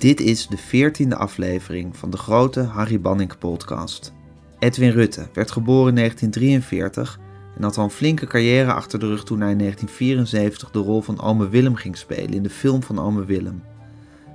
[0.00, 4.12] Dit is de veertiende aflevering van de grote Harry Banning podcast.
[4.58, 7.18] Edwin Rutte werd geboren in 1943
[7.56, 11.02] en had al een flinke carrière achter de rug toen hij in 1974 de rol
[11.02, 13.62] van Ome Willem ging spelen in de film van Ome Willem.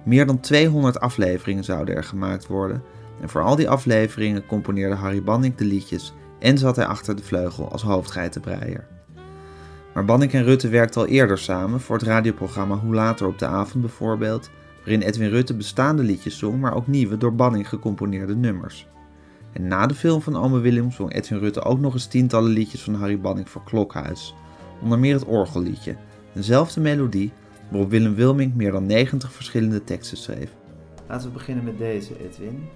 [0.03, 2.83] Meer dan 200 afleveringen zouden er gemaakt worden
[3.21, 7.23] en voor al die afleveringen componeerde Harry Banning de liedjes en zat hij achter de
[7.23, 8.87] vleugel als hoofdgeitenbreier.
[9.93, 13.45] Maar Banning en Rutte werkten al eerder samen voor het radioprogramma Hoe Later op de
[13.45, 14.49] Avond bijvoorbeeld,
[14.85, 18.87] waarin Edwin Rutte bestaande liedjes zong, maar ook nieuwe door Banning gecomponeerde nummers.
[19.53, 22.81] En na de film van Ome Willem zong Edwin Rutte ook nog eens tientallen liedjes
[22.81, 24.35] van Harry Banning voor Klokhuis.
[24.81, 25.95] Onder meer het orgelliedje,
[26.33, 27.31] dezelfde melodie
[27.69, 30.51] waarop Willem Wilming meer dan 90 verschillende teksten schreef.
[31.07, 32.67] Laten we beginnen met deze, Edwin.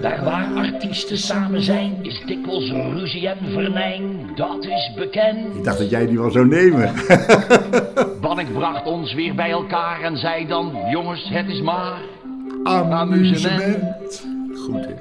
[0.00, 5.56] Daar waar artiesten samen zijn, is dikwijls ruzie en vernijn, dat is bekend.
[5.56, 6.92] Ik dacht dat jij die wel zou nemen.
[8.20, 11.98] Bannik bracht ons weer bij elkaar en zei dan, jongens, het is maar
[12.64, 14.26] Amusement.
[14.54, 14.94] Goed, hè?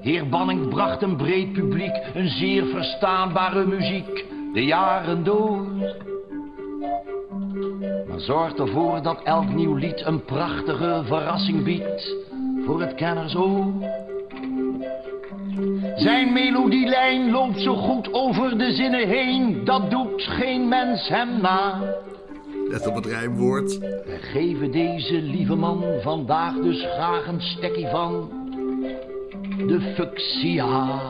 [0.00, 5.66] Heer Banning bracht een breed publiek een zeer verstaanbare muziek de jaren door.
[8.08, 12.14] Maar zorg ervoor dat elk nieuw lied een prachtige verrassing biedt
[12.64, 13.72] voor het kenners-oor.
[15.96, 21.80] Zijn melodielijn loopt zo goed over de zinnen heen, dat doet geen mens hem na.
[22.68, 23.78] Let op het rijmwoord.
[23.78, 28.30] We geven deze lieve man vandaag dus graag een stekkie van
[29.56, 31.00] de fuchsia.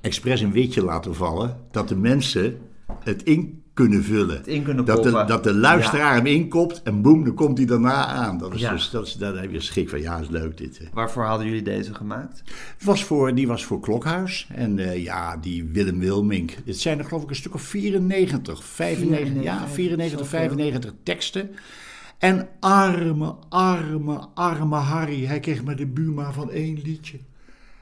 [0.00, 2.58] Expres een witje laten vallen dat de mensen
[3.04, 4.42] het in kunnen vullen.
[4.46, 8.06] in kunnen dat, de, dat de luisteraar hem inkopt en boem, dan komt hij daarna
[8.06, 8.38] aan.
[8.38, 8.72] Dat is Ja.
[8.72, 10.00] dus, dat is, daar heb je schik van.
[10.00, 10.78] Ja, is leuk dit.
[10.78, 10.84] hè.
[10.92, 12.42] Waarvoor hadden jullie deze gemaakt?
[12.76, 14.48] Het was voor, die was voor Klokhuis.
[14.54, 16.54] En eh, ja, die Willem Wilmink.
[16.64, 21.50] Het zijn er geloof ik een stuk of 94, 95, ja, 94, 95 teksten.
[22.18, 25.24] En arme, arme, arme Harry.
[25.24, 27.18] Hij kreeg maar de Buma van één liedje.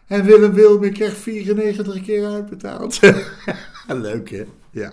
[0.06, 3.00] En Willem Wilmink kreeg 94 keer uitbetaald.
[3.87, 4.44] Leuk hè?
[4.70, 4.92] Ja,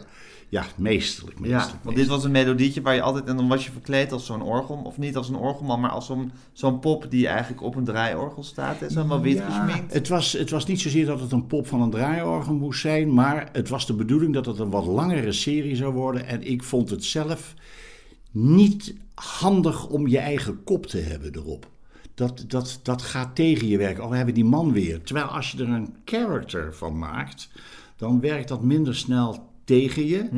[0.55, 1.83] ja meesterlijk, Ja, meesterlijk.
[1.83, 3.25] want dit was een melodietje waar je altijd...
[3.25, 4.75] En dan was je verkleed als zo'n orgel.
[4.75, 8.43] Of niet als een orgelman, maar als zo'n zo'n pop die eigenlijk op een draaiorgel
[8.43, 8.77] staat.
[8.91, 9.93] Zo wel wit Ja, gesminkt.
[9.93, 13.13] Het was, het was niet zozeer dat het een pop van een draaiorgel moest zijn,
[13.13, 16.27] maar het was de bedoeling dat het een wat langere serie zou worden.
[16.27, 17.53] En ik vond het zelf
[18.31, 21.67] niet handig om je eigen kop te hebben erop.
[22.13, 23.99] Dat, dat, dat gaat tegen je werk.
[24.01, 25.01] Oh, we hebben die man weer.
[25.01, 27.49] Terwijl als je er een character van maakt,
[27.95, 30.29] dan werkt dat minder snel tegen je.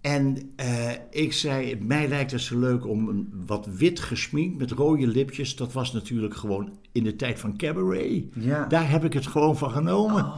[0.00, 4.70] En eh, ik zei, mij lijkt het zo leuk om een, wat wit gesminkt met
[4.70, 5.56] rode lipjes.
[5.56, 8.24] Dat was natuurlijk gewoon in de tijd van cabaret.
[8.32, 8.66] Ja.
[8.66, 10.24] Daar heb ik het gewoon van genomen.
[10.24, 10.36] Oh.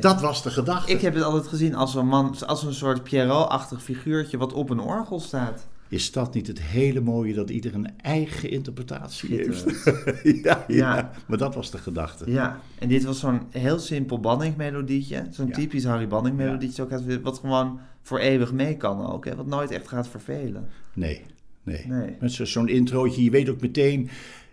[0.00, 0.92] Dat was de gedachte.
[0.92, 4.70] Ik heb het altijd gezien als een man, als een soort Pierrot-achtig figuurtje wat op
[4.70, 5.66] een orgel staat.
[5.90, 9.64] Is dat niet het hele mooie dat ieder een eigen interpretatie heeft?
[10.42, 11.10] Ja, ja, Ja.
[11.26, 12.30] maar dat was de gedachte.
[12.30, 15.26] Ja, en dit was zo'n heel simpel Banning-melodietje.
[15.30, 15.52] Zo'n Ja.
[15.52, 16.82] typisch Harry Banning-melodietje.
[16.82, 19.24] ook uit- Wat gewoon voor eeuwig mee kan ook.
[19.24, 19.34] Hè?
[19.36, 20.68] Wat nooit echt gaat vervelen.
[20.92, 21.20] Nee,
[21.62, 21.84] nee.
[21.88, 22.16] Nee.
[22.20, 24.08] Met zo- zo'n introotje, je weet ook meteen...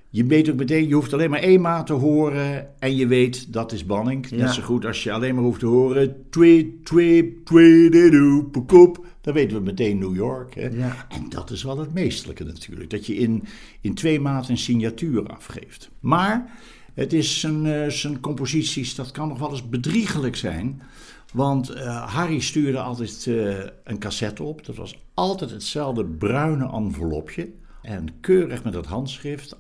[0.09, 3.54] Je weet ook meteen, je hoeft alleen maar één maat te horen en je weet
[3.54, 4.31] dat is Banning.
[4.31, 6.16] Net zo goed als je alleen maar hoeft te horen...
[6.30, 8.66] Twee, twee, twee, de doe.
[9.27, 10.55] Dan weten we meteen New York.
[10.55, 10.67] Hè?
[10.67, 11.05] Ja.
[11.09, 12.89] En dat is wel het meestelijke natuurlijk.
[12.89, 13.43] Dat je in,
[13.81, 15.89] in twee maten een signatuur afgeeft.
[15.99, 16.51] Maar
[16.93, 20.81] het is zijn, eh, zijn composities, dat kan nog wel eens bedriegelijk zijn.
[21.33, 24.65] Want eh, Harry stuurde altijd eh, een cassette op.
[24.65, 27.49] Dat was altijd hetzelfde bruine envelopje.
[27.81, 29.55] En keurig met het handschrift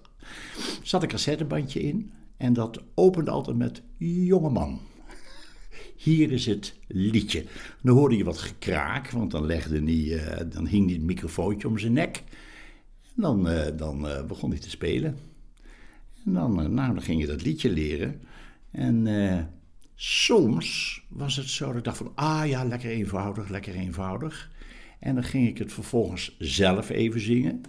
[0.83, 2.11] zat een cassettebandje in.
[2.37, 4.79] En dat opende altijd met jongeman.
[5.97, 7.45] Hier is het liedje.
[7.81, 11.67] Dan hoorde je wat gekraak, want dan, legde hij, eh, dan hing hij het microfoontje
[11.67, 12.23] om zijn nek.
[13.15, 15.17] En dan, eh, dan eh, begon hij te spelen.
[16.25, 18.21] En dan, nou, dan ging je dat liedje leren.
[18.71, 19.07] En
[19.95, 24.51] soms was het zo dat ik dacht van, ah ja, lekker eenvoudig, lekker eenvoudig.
[24.99, 27.61] En dan ging ik het vervolgens zelf even zingen.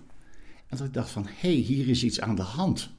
[0.67, 2.91] En dat ik dacht van, hé, hey, hier is iets aan de hand.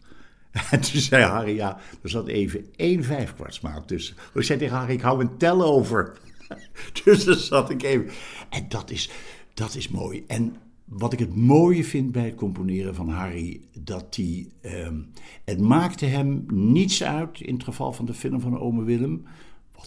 [0.72, 4.16] En toen zei Harry, ja, er zat even één vijfkwartsmaat tussen.
[4.34, 6.18] Ik zei tegen Harry, ik hou een tel over.
[7.04, 8.10] Dus daar zat ik even.
[8.50, 9.10] En dat is,
[9.54, 10.24] dat is mooi.
[10.28, 10.56] En
[10.86, 15.00] wat ik het mooie vind bij het componeren van Harry, dat hij, ehm,
[15.46, 19.25] het maakte hem niets uit, in het geval van de film van Ome Willem,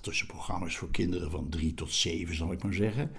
[0.01, 3.11] tussen programma's voor kinderen van drie tot zeven, zal ik maar zeggen.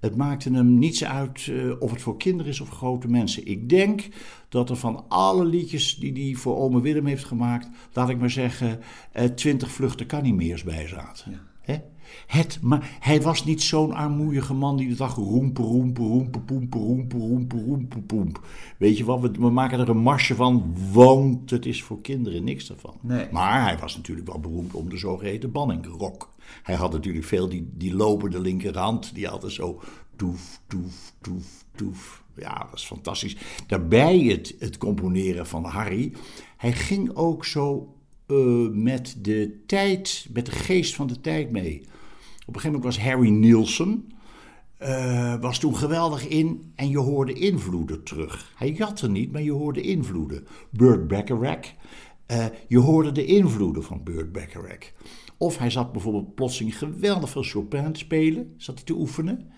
[0.00, 3.46] Het maakte hem niets uit eh, of het voor kinderen is of grote mensen.
[3.46, 4.08] Ik denk
[4.48, 8.30] dat er van alle liedjes die hij voor Ome Willem heeft gemaakt, laat ik maar
[8.30, 8.80] zeggen,
[9.12, 11.40] eh, twintig vluchten kan niet meer bij zaten.
[11.60, 11.78] Hè?
[12.26, 16.78] Het, maar hij was niet zo'n armoeige man die de dag roempe, roempe, roempe, poempe,
[16.78, 18.40] roempe, roempe, roempe, poemp.
[18.78, 22.44] Weet je wat, we, we maken er een marsje van, want het is voor kinderen
[22.44, 22.72] niks.
[23.00, 23.26] Nee.
[23.30, 26.34] Maar hij was natuurlijk wel beroemd om de zogeheten banningrok.
[26.62, 29.80] Hij had natuurlijk veel die, die lopende linkerhand, die altijd zo
[30.16, 32.24] toef, toef, toef, toef.
[32.36, 33.36] Ja, dat is fantastisch.
[33.66, 36.12] Daarbij het, het componeren van Harry.
[36.56, 37.95] Hij ging ook zo
[38.26, 41.80] uh, met de tijd, met de geest van de tijd mee.
[42.46, 44.12] Op een gegeven moment was Harry Nielsen,
[44.82, 48.52] uh, was toen geweldig in en je hoorde invloeden terug.
[48.56, 50.46] Hij jatte niet, maar je hoorde invloeden.
[50.70, 51.74] Burt Bacharach,
[52.32, 54.92] uh, je hoorde de invloeden van Burt Bacharach.
[55.36, 59.50] Of hij zat bijvoorbeeld plotseling geweldig veel Chopin te spelen, zat hij te oefenen.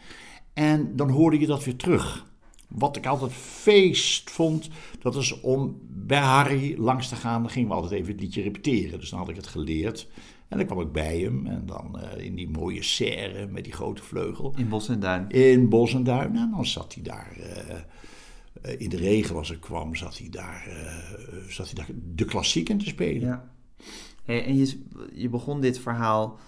[0.52, 2.26] En dan hoorde je dat weer terug.
[2.68, 4.68] Wat ik altijd feest vond,
[5.00, 7.42] dat is om bij Harry langs te gaan.
[7.42, 9.00] Dan gingen we altijd even het liedje repeteren.
[9.00, 10.08] Dus dan had ik het geleerd.
[10.48, 11.46] En dan kwam ik bij hem.
[11.46, 14.54] En dan uh, in die mooie serre met die grote vleugel.
[14.56, 15.28] In Bos en Duin.
[15.28, 16.36] In Bos en Duin.
[16.36, 17.36] En dan zat hij daar.
[17.38, 20.68] Uh, in de regen als ik kwam, zat hij daar,
[21.48, 23.28] zat hij daar de klassieken te spelen.
[23.28, 23.50] Ja.
[24.24, 24.82] Hey, en je,
[25.12, 26.38] je begon dit verhaal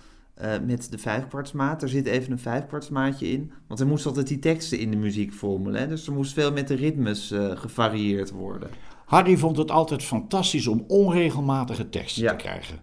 [0.43, 1.83] uh, met de vijfkwartsmaat.
[1.83, 3.53] Er zit even een vijfkwartsmaatje in.
[3.67, 5.81] Want er moest altijd die teksten in de muziek vormelen.
[5.81, 5.89] Hè?
[5.89, 8.71] Dus er moest veel met de ritmes uh, gevarieerd worden.
[9.07, 12.31] Harry vond het altijd fantastisch om onregelmatige teksten ja.
[12.31, 12.79] te krijgen.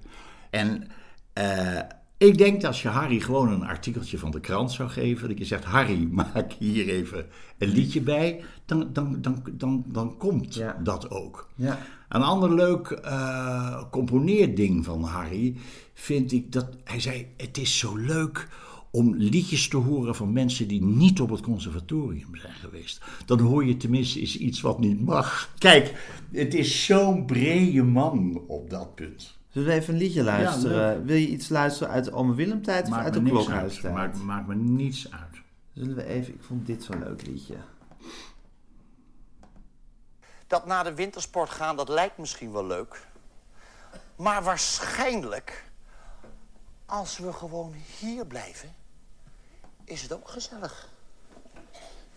[0.50, 0.88] En
[1.38, 1.80] uh,
[2.18, 5.38] ik denk dat als je Harry gewoon een artikeltje van de krant zou geven, dat
[5.38, 7.26] je zegt: Harry, maak hier even
[7.58, 10.80] een liedje bij, dan, dan, dan, dan, dan komt ja.
[10.84, 11.50] dat ook.
[11.56, 11.80] Ja.
[12.08, 15.56] Een ander leuk uh, componeerding van Harry
[15.94, 18.48] vind ik dat hij zei: Het is zo leuk
[18.92, 23.02] om liedjes te horen van mensen die niet op het conservatorium zijn geweest.
[23.26, 25.50] Dan hoor je tenminste eens iets wat niet mag.
[25.58, 25.94] Kijk,
[26.32, 29.38] het is zo'n brede man op dat punt.
[29.50, 30.92] Zullen we even een liedje luisteren?
[30.92, 33.94] Ja, Wil je iets luisteren uit de Ome Willem tijd of uit de Klokhuistijd?
[33.94, 35.42] Maakt, maakt me niets uit.
[35.74, 37.56] Zullen we even, ik vond dit zo'n leuk liedje.
[40.48, 43.08] Dat na de wintersport gaan, dat lijkt misschien wel leuk.
[44.16, 45.64] Maar waarschijnlijk,
[46.86, 48.76] als we gewoon hier blijven,
[49.84, 50.90] is het ook gezellig.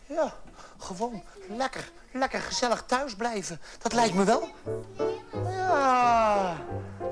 [0.07, 0.35] Ja,
[0.79, 3.61] gewoon lekker, lekker gezellig thuis blijven.
[3.79, 4.49] Dat lijkt me wel.
[5.33, 6.57] Ja,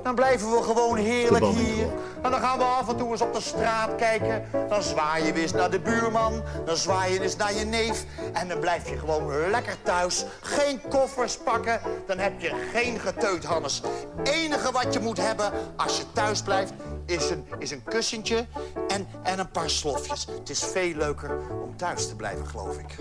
[0.03, 1.87] dan blijven we gewoon heerlijk hier.
[2.21, 4.43] En dan gaan we af en toe eens op de straat kijken.
[4.69, 6.43] Dan zwaai je weer eens naar de buurman.
[6.65, 8.05] Dan zwaai je eens naar je neef.
[8.33, 10.25] En dan blijf je gewoon lekker thuis.
[10.41, 11.79] Geen koffers pakken.
[12.07, 13.81] Dan heb je geen geteut, Hannes.
[14.23, 16.73] enige wat je moet hebben als je thuis blijft...
[17.05, 18.45] is een, is een kussentje
[18.87, 20.27] en, en een paar slofjes.
[20.39, 22.95] Het is veel leuker om thuis te blijven, geloof ik.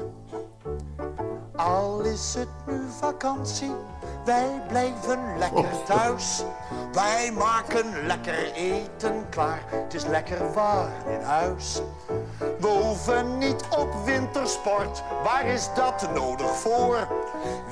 [1.57, 3.73] Al is het nu vakantie,
[4.29, 6.45] wij blijven lekker thuis.
[6.93, 11.81] Wij maken lekker eten klaar, het is lekker warm in huis.
[12.61, 17.09] We hoeven niet op wintersport, waar is dat nodig voor?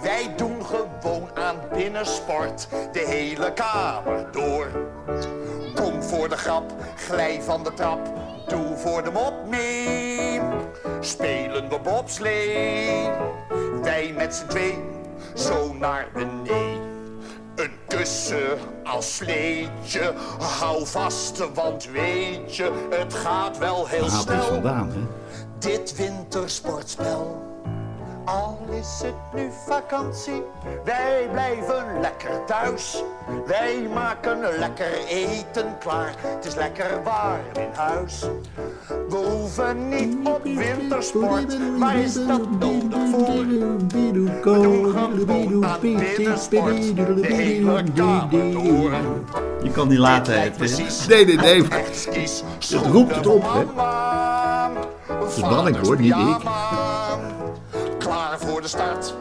[0.02, 4.66] Wij doen gewoon aan binnensport, de hele kamer door.
[5.74, 8.00] Kom voor de grap, glij van de trap,
[8.46, 10.40] doe voor de mop mee.
[11.00, 13.10] Spelen we bobslee
[13.86, 14.95] wij met z'n twee
[15.36, 16.94] zo naar beneden.
[17.56, 24.28] Een kussen als sleetje, hou vast, want weet je, het gaat wel heel Waar haalt
[24.28, 24.52] hij snel.
[24.54, 25.00] vandaan, hè?
[25.58, 27.45] Dit wintersportspel.
[28.26, 30.42] Al is het nu vakantie,
[30.84, 33.02] wij blijven lekker thuis.
[33.46, 38.24] Wij maken lekker eten klaar, het is lekker warm in huis.
[39.08, 43.46] We hoeven niet op wintersport, waar is dat nodig voor?
[43.88, 44.96] We doen gewoon
[45.64, 48.92] aan binnensport, de hele kamer door.
[49.62, 50.52] Je kan die laten, Tim.
[50.52, 51.64] precies Nee, nee, nee.
[52.58, 53.64] Zo roept het op, hè?
[55.14, 57.05] Het is Banning, hoor, niet ik.
[58.36, 59.14] Klaar voor de start,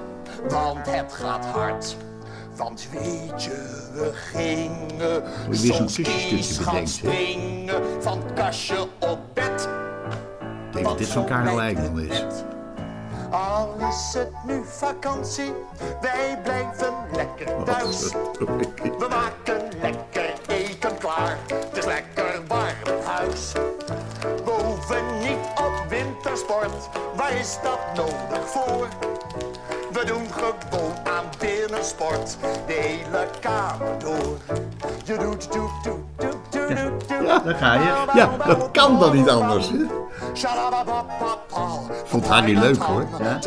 [0.50, 1.95] want het gaat hard.
[2.55, 9.69] Want weet je, we gingen soms eens gaan springen van kastje op bed.
[10.67, 12.24] Ik denk dat dit van Karel Eijkman is.
[13.31, 15.53] Al is het nu vakantie,
[16.01, 18.12] wij blijven lekker thuis.
[19.00, 23.53] We maken lekker eten klaar, het is lekker warm huis.
[26.05, 28.88] Wintersport, waar is dat nodig voor?
[29.91, 34.38] We doen gewoon aan binnensport, de hele kamer door.
[35.03, 36.77] Je doet, doet, doet, doet,
[37.09, 37.27] doet.
[37.27, 38.03] Ja, Daar ga je.
[38.13, 39.69] ja, dat kan dan niet anders.
[39.69, 39.77] hè?
[42.05, 43.05] Vond Harry leuk hoor.
[43.19, 43.39] Ja.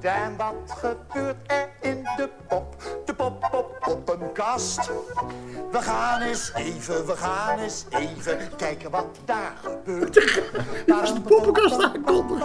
[0.00, 4.90] En wat gebeurt er in de pop, de pop, pop, poppenkast?
[5.70, 10.42] We gaan eens even, we gaan eens even kijken wat daar gebeurt.
[11.00, 12.44] Als de poppenkast aankondigt.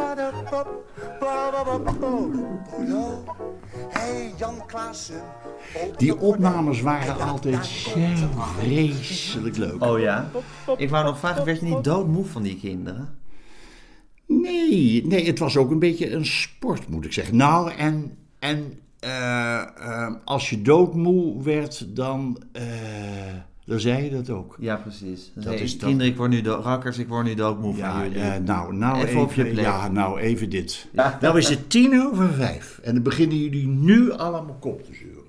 [3.90, 5.22] Hey Jan Klaassen.
[5.98, 8.00] Die opnames waren altijd zo
[8.60, 9.84] vreselijk leuk.
[9.84, 10.30] Oh ja?
[10.78, 13.23] Ik wou nog vragen, werd je niet doodmoe van die kinderen?
[14.28, 17.36] Nee, nee, het was ook een beetje een sport, moet ik zeggen.
[17.36, 22.64] Nou, en, en eh, eh, als je doodmoe werd, dan, eh,
[23.66, 24.56] dan zei je dat ook.
[24.60, 25.32] Ja, precies.
[25.36, 26.64] Dat is dat- kinderen, ik word nu dood.
[26.64, 28.40] Rakkers, ik word nu doodmoe van jullie.
[28.40, 29.66] nou, nou Even even, op je plek.
[29.66, 30.88] Ja, nou even dit.
[30.94, 31.18] Ja.
[31.22, 35.22] Nou is het tien over vijf en dan beginnen jullie nu allemaal kop te zeuren.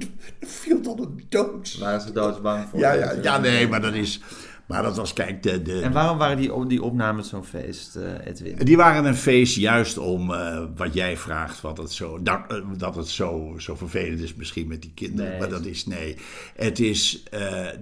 [0.40, 1.78] Er viel dan een dood.
[1.78, 2.78] Waren ze doodsbang voor?
[2.78, 4.20] Ja, ja, ja, nee, maar dat is...
[4.66, 8.26] Maar dat was, kijk, de, de, En waarom waren die, die opnames zo'n feest, eh,
[8.26, 8.56] Edwin?
[8.56, 12.58] Die waren een feest juist om eh, wat jij vraagt, wat het zo, dat, eh,
[12.76, 15.30] dat het zo, zo vervelend is misschien met die kinderen.
[15.30, 15.40] Nee.
[15.40, 16.16] Maar dat is nee.
[16.56, 17.24] Het is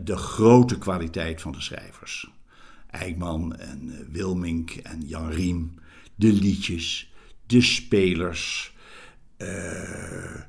[0.05, 2.31] de grote kwaliteit van de schrijvers.
[2.91, 5.75] Eijkman en Wilmink en Jan Riem.
[6.15, 7.13] De liedjes,
[7.47, 8.75] de spelers.
[9.37, 10.41] Eh,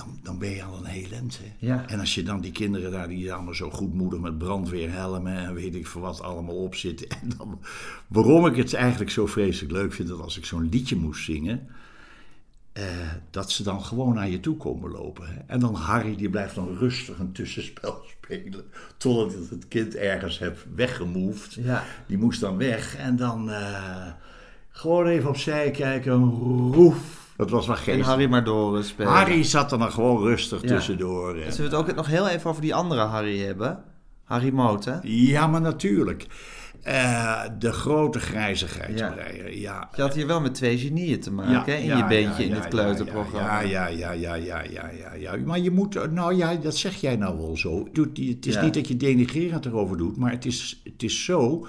[0.00, 1.66] dan, dan ben je al een heel hè.
[1.66, 1.88] Ja.
[1.88, 5.74] En als je dan die kinderen daar, die allemaal zo goedmoedig met brandweerhelmen en weet
[5.74, 7.08] ik voor wat allemaal op zitten.
[7.08, 7.60] En dan,
[8.06, 11.68] waarom ik het eigenlijk zo vreselijk leuk vind, dat als ik zo'n liedje moest zingen,
[12.72, 12.84] eh,
[13.30, 15.26] dat ze dan gewoon naar je toe komen lopen.
[15.26, 15.40] Hè.
[15.46, 18.64] En dan Harry, die blijft dan rustig een tussenspel spelen,
[18.96, 21.54] totdat het het kind ergens heeft weggemoved.
[21.54, 21.84] Ja.
[22.06, 24.06] Die moest dan weg en dan eh,
[24.70, 26.24] gewoon even opzij kijken,
[26.72, 27.19] roef.
[27.40, 28.06] Dat was wel En geestig.
[28.06, 29.12] Harry maar door eh, spelen.
[29.12, 30.68] Harry zat er dan gewoon rustig Ja.
[30.68, 31.34] tussendoor.
[31.36, 33.82] Zullen we het ook nog heel even over die andere Harry hebben?
[34.24, 34.94] Harry Moot, hè?
[35.02, 36.26] Ja, maar natuurlijk.
[36.82, 39.88] Eh, de grote grijze geitenbreier, ja.
[39.96, 41.78] Je had hier wel met twee genieën te maken, hè?
[41.78, 43.60] In je beentje in het kleuterprogramma.
[43.60, 45.36] Ja, ja, ja, ja, ja, ja, ja, ja.
[45.44, 47.88] Maar je moet, nou ja, dat zeg jij nou wel zo.
[47.92, 48.62] Het is Ja.
[48.62, 51.66] niet dat je denigrerend erover doet, maar het is, het is zo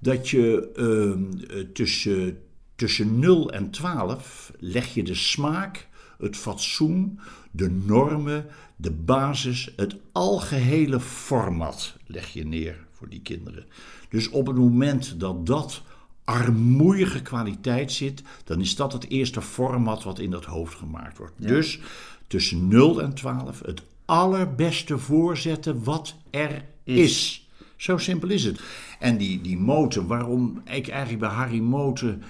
[0.00, 2.38] dat je ehm, eh, tussen,
[2.76, 9.96] tussen 0 en 12 leg je de smaak, het fatsoen, de normen, de basis, het
[10.12, 13.66] algehele format leg je neer voor die kinderen.
[14.08, 15.82] Dus op het moment dat dat
[16.24, 21.34] armoeige kwaliteit zit, dan is dat het eerste format wat in dat hoofd gemaakt wordt.
[21.36, 21.80] Dus
[22.26, 27.48] tussen 0 en 12 het allerbeste voorzetten wat er is.
[27.76, 28.60] Zo simpel is het.
[28.98, 32.22] En die, die moten, waarom ik eigenlijk bij Harry Moten...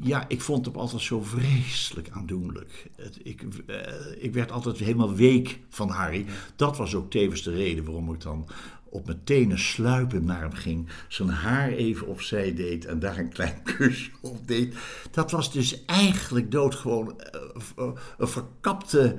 [0.00, 2.90] Ja, ik vond hem altijd zo vreselijk aandoenlijk.
[2.96, 3.76] Het, ik, eh,
[4.18, 6.26] ik werd altijd helemaal week van Harry.
[6.56, 8.48] Dat was ook tevens de reden waarom ik dan
[8.90, 10.88] op mijn tenen sluipend naar hem ging.
[11.08, 14.74] Zijn haar even opzij deed en daar een klein kusje op deed.
[15.10, 17.40] Dat was dus eigenlijk doodgewoon eh,
[17.76, 17.88] eh,
[18.18, 19.16] een verkapte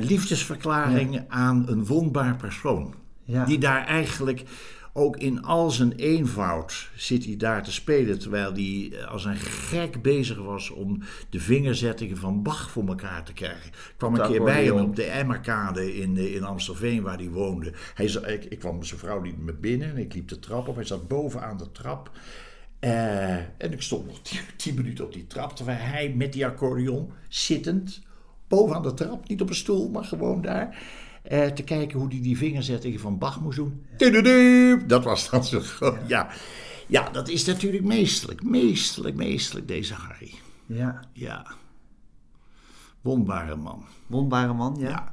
[0.00, 2.94] liefdesverklaring aan een wondbaar persoon.
[3.24, 3.44] Ja.
[3.44, 4.44] Die daar eigenlijk
[4.92, 8.18] ook in al zijn eenvoud zit hij daar te spelen.
[8.18, 13.24] Terwijl hij eh, als een gek bezig was om de vingerzettingen van Bach voor elkaar
[13.24, 13.66] te krijgen.
[13.66, 17.30] Ik kwam een keer bij hem op de Emmerkade in, eh, in Amstelveen waar hij
[17.30, 17.72] woonde.
[17.94, 20.68] Hij, ik, ik kwam met zijn vrouw liet me binnen en ik liep de trap
[20.68, 20.74] op.
[20.74, 22.10] Hij zat bovenaan de trap.
[22.78, 25.56] Eh, en ik stond nog tien, tien minuten op die trap.
[25.56, 28.02] Terwijl hij met die accordeon zittend
[28.48, 30.78] bovenaan de trap, niet op een stoel, maar gewoon daar.
[31.22, 33.84] Eh, te kijken hoe hij die vingerzettingen van Bach moest doen.
[34.86, 35.98] Dat was dan zo groot.
[36.06, 36.28] Ja.
[36.86, 38.42] ja, dat is natuurlijk meestelijk.
[38.42, 40.34] Meestelijk, meestelijk, deze Harry.
[40.66, 41.04] Ja.
[41.12, 41.46] Ja.
[43.00, 43.84] Wondbare man.
[44.06, 44.88] Wondbare man, ja.
[44.88, 45.12] Ja.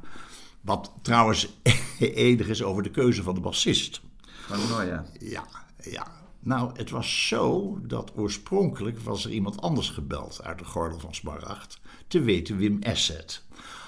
[0.62, 1.50] Wat trouwens
[2.00, 4.02] enig is over de keuze van de bassist.
[4.50, 5.06] Maar nou ja.
[5.20, 5.44] Ja,
[5.84, 6.08] ja.
[6.40, 11.14] Nou, het was zo dat oorspronkelijk was er iemand anders gebeld uit de gordel van
[11.14, 11.80] Smaragd.
[12.08, 13.44] Te weten Wim Esset.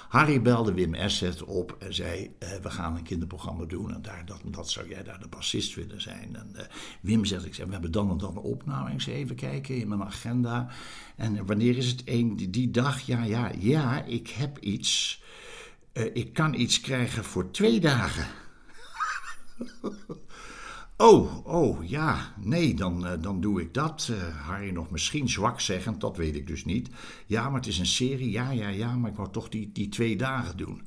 [0.10, 4.26] Harry belde Wim Esset op en zei: eh, We gaan een kinderprogramma doen en daar,
[4.26, 6.36] dat, dat zou jij daar de bassist willen zijn.
[6.36, 6.66] En eh,
[7.02, 8.92] Wim zegt: ik zeg, We hebben dan en dan een opname.
[8.92, 10.68] Ik Even kijken in mijn agenda.
[11.16, 13.02] En wanneer is het een, die, die dag?
[13.02, 15.24] Ja, ja, ja, ik heb iets.
[15.92, 18.28] Eh, ik kan iets krijgen voor twee dagen.
[21.02, 24.10] Oh, oh, ja, nee, dan, eh, dan doe ik dat.
[24.12, 26.90] Eh, Harry nog misschien zwak zeggend, dat weet ik dus niet.
[27.26, 29.90] Ja, maar het is een serie, ja, ja, ja, maar ik wou toch die, die
[29.90, 30.82] twee dagen doen.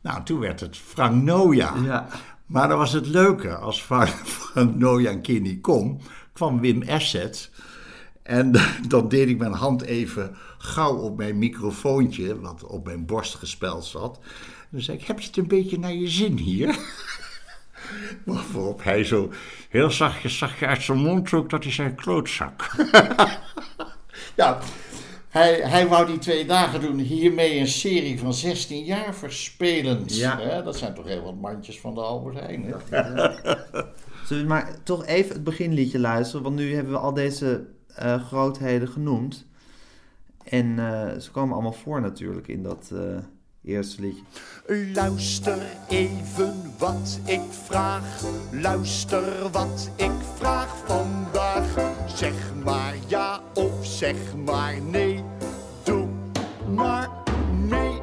[0.00, 1.74] Nou, toen werd het Frank Noja.
[1.76, 2.08] Ja.
[2.46, 6.00] Maar dan was het leuke, als van, van Nojan Kini kom,
[6.32, 7.50] kwam Wim Asset.
[8.22, 8.52] En
[8.88, 13.84] dan deed ik mijn hand even gauw op mijn microfoontje, wat op mijn borst gespeld
[13.84, 14.18] zat.
[14.60, 16.78] En dan zei ik, heb je het een beetje naar je zin hier?
[18.24, 19.30] Waarop hij zo
[19.68, 22.70] heel zachtjes zag je uit zijn mond trok dat hij zijn klootzak.
[24.36, 24.58] ja,
[25.28, 30.16] hij, hij wou die twee dagen doen, hiermee een serie van 16 jaar verspelend.
[30.16, 30.38] Ja.
[30.40, 32.64] Hè, dat zijn toch heel wat mandjes van de Albert Heijn.
[32.64, 32.76] hè?
[34.26, 36.42] Zullen we maar toch even het beginliedje luisteren?
[36.42, 39.46] Want nu hebben we al deze eh, grootheden genoemd.
[40.44, 43.18] En eh, ze komen allemaal voor natuurlijk in dat eh,
[43.64, 44.12] eerste.
[44.94, 48.22] Luister even wat ik vraag.
[48.50, 51.66] Luister wat ik vraag vandaag.
[52.14, 55.24] Zeg maar ja of zeg maar nee.
[55.82, 56.08] Doe
[56.74, 57.08] maar
[57.68, 57.98] nee.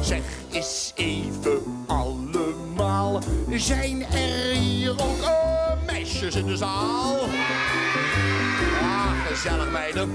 [0.00, 3.22] Zeg eens even allemaal.
[3.50, 7.16] Zijn er hier ook eh, meisjes in de zaal?
[8.80, 10.10] Ja, gezellig meiden.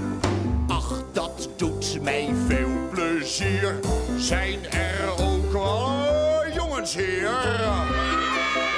[0.68, 2.79] Ach, dat doet mij veel
[3.30, 3.78] plezier.
[4.16, 5.92] Zijn er ook wel
[6.54, 7.28] jongens hier?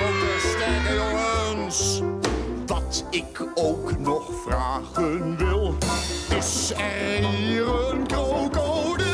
[0.02, 2.00] Ook de sterke jongens.
[2.66, 5.76] Wat ik ook nog vragen wil,
[6.36, 9.06] is er hier een krokodil?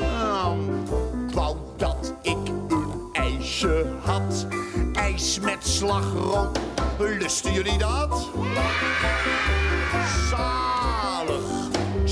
[0.00, 0.58] Nou,
[1.76, 4.46] dat ik een ijsje had.
[4.92, 6.50] Ijs met slagroom,
[6.98, 8.30] lusten jullie dat?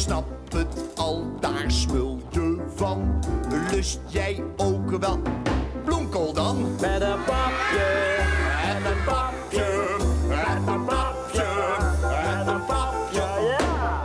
[0.02, 3.24] Snap het al, daar smul je van.
[3.70, 5.20] Lust jij ook wel
[5.84, 6.62] bloemkool dan?
[6.80, 7.86] Met een papje,
[8.64, 9.64] en een papje,
[10.30, 11.44] en een papje,
[12.02, 14.02] en een papje, ja!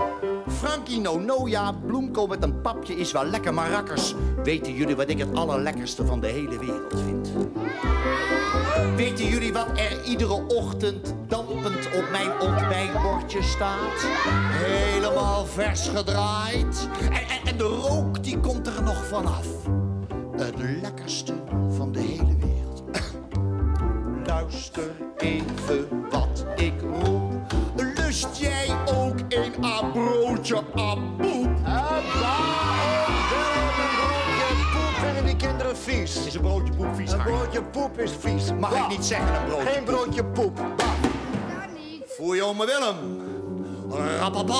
[0.47, 4.15] Frankie no no, ja, bloemkool met een papje is wel lekker, maar rakkers.
[4.43, 7.29] Weten jullie wat ik het allerlekkerste van de hele wereld vind?
[8.95, 11.13] Weten jullie wat er iedere ochtend
[11.75, 14.07] op mijn ontbijtbordje staat?
[14.49, 16.87] Helemaal vers gedraaid.
[17.01, 19.47] En, en, en de rook die komt er nog vanaf.
[20.37, 21.33] Het lekkerste
[21.77, 22.83] van de hele wereld.
[24.27, 27.33] Luister even wat ik roep.
[27.95, 31.57] Lust jij ook een abroodje aboep?
[34.99, 36.25] Vinden die kinderen vies?
[36.25, 38.53] Is een broodje poep vies, Een broodje poep is vies.
[38.59, 40.59] Mag ik niet zeggen een broodje Geen broodje poep.
[42.17, 42.95] Voor je ome Willem.
[44.19, 44.53] Rapapa,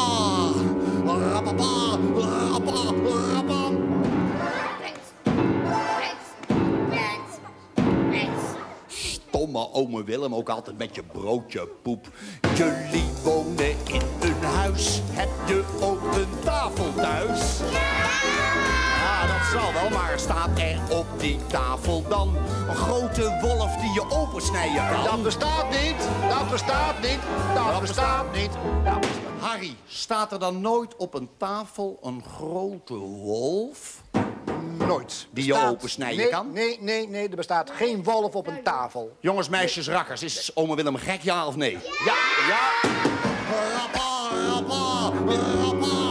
[1.06, 1.98] rapapa,
[2.52, 2.72] rapapa,
[3.34, 3.72] rapapa.
[8.88, 12.08] Stomme ome Willem, ook altijd met je broodje poep.
[12.56, 17.60] Jullie wonen in een huis, heb je ook een tafel thuis?
[17.72, 18.87] Ja,
[19.28, 22.36] dat zal wel, maar staat er op die tafel dan
[22.70, 25.04] een grote wolf die je opensnijden kan?
[25.04, 26.08] Dat bestaat niet.
[26.30, 27.20] Dat bestaat niet.
[27.54, 28.50] Dat bestaat niet.
[29.40, 34.02] Harry, staat er dan nooit op een tafel een grote wolf?
[34.78, 35.28] Nooit.
[35.32, 36.52] Die je opensnijden nee, kan?
[36.52, 37.30] Nee, nee, nee.
[37.30, 39.18] Er bestaat geen wolf op een tafel.
[39.20, 41.78] Jongens, meisjes, rakkers, is ome Willem gek, ja of nee?
[42.06, 42.16] Ja,
[42.48, 42.90] ja.
[43.76, 45.12] Rappa, rappa,
[45.62, 46.07] rappa.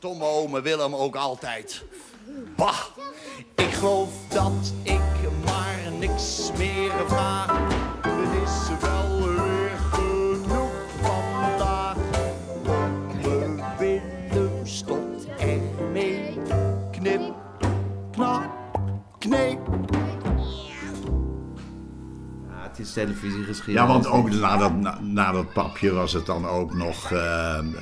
[0.00, 1.84] Stomme ome Willem ook altijd.
[2.56, 2.80] Bah,
[3.54, 5.00] ik geloof dat ik
[5.44, 7.46] maar niks meer vraag.
[8.02, 10.70] Het is wel weer genoeg
[11.02, 11.96] vandaag.
[13.24, 16.38] Ome Willem stopt ermee.
[16.90, 17.34] Knip,
[18.10, 18.50] knap,
[19.18, 19.58] kneep.
[22.48, 23.80] Ja, het is televisiegeschiedenis.
[23.80, 27.04] Ja, want ook na dat, na, na dat papje was het dan ook nog.
[27.04, 27.18] eh,
[27.58, 27.74] nou,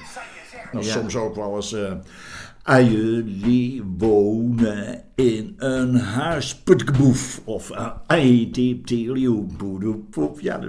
[0.72, 0.82] Ja.
[0.82, 1.72] Soms ook wel eens.
[1.72, 1.92] eh
[2.62, 7.40] "Ah, jullie wonen in een huis, putgeboef.
[7.44, 8.86] Of uh, diep,
[9.58, 10.40] boedoepoep.
[10.40, 10.60] Ja,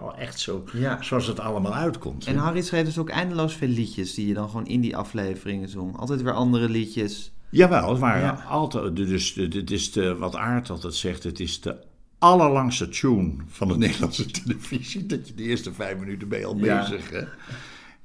[0.00, 0.64] oh, echt zo.
[0.72, 1.02] Ja.
[1.02, 2.26] Zoals het allemaal uitkomt.
[2.26, 5.68] En Harry schreef dus ook eindeloos veel liedjes die je dan gewoon in die afleveringen
[5.68, 5.96] zong.
[5.96, 7.32] Altijd weer andere liedjes.
[7.50, 8.44] Jawel, het waren Ja.
[8.48, 8.96] altijd.
[8.96, 11.76] Dus dit is de, wat Aard altijd zegt: het is de
[12.18, 15.06] allerlangste tune van de Nederlandse televisie.
[15.06, 16.80] Dat je de eerste vijf minuten ben je al Ja.
[16.80, 17.10] bezig.
[17.10, 17.22] Hè?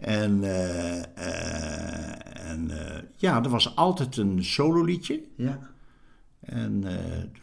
[0.01, 5.21] En, eh, eh, en eh, ja, er was altijd een sololiedje.
[5.35, 5.59] Ja.
[6.39, 6.83] En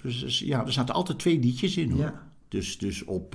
[0.02, 1.90] dus, dus, ja, er zaten altijd twee liedjes in.
[1.90, 2.00] Hoor.
[2.00, 2.26] Ja.
[2.48, 3.34] Dus, dus op,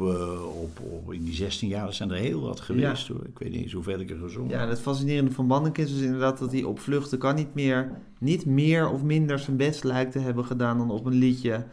[0.61, 3.07] op, op, in die 16 jaar zijn er heel wat geweest.
[3.07, 3.25] Hoor.
[3.25, 5.93] Ik weet niet eens hoeveel ik er gezongen Ja, en het fascinerende van Banneke is
[5.93, 9.83] dus inderdaad dat hij op vluchten kan niet meer, niet meer of minder zijn best
[9.83, 11.65] lijkt te hebben gedaan dan op een liedje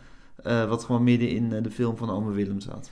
[0.42, 2.90] wat gewoon midden in de film van Ome Willem zat.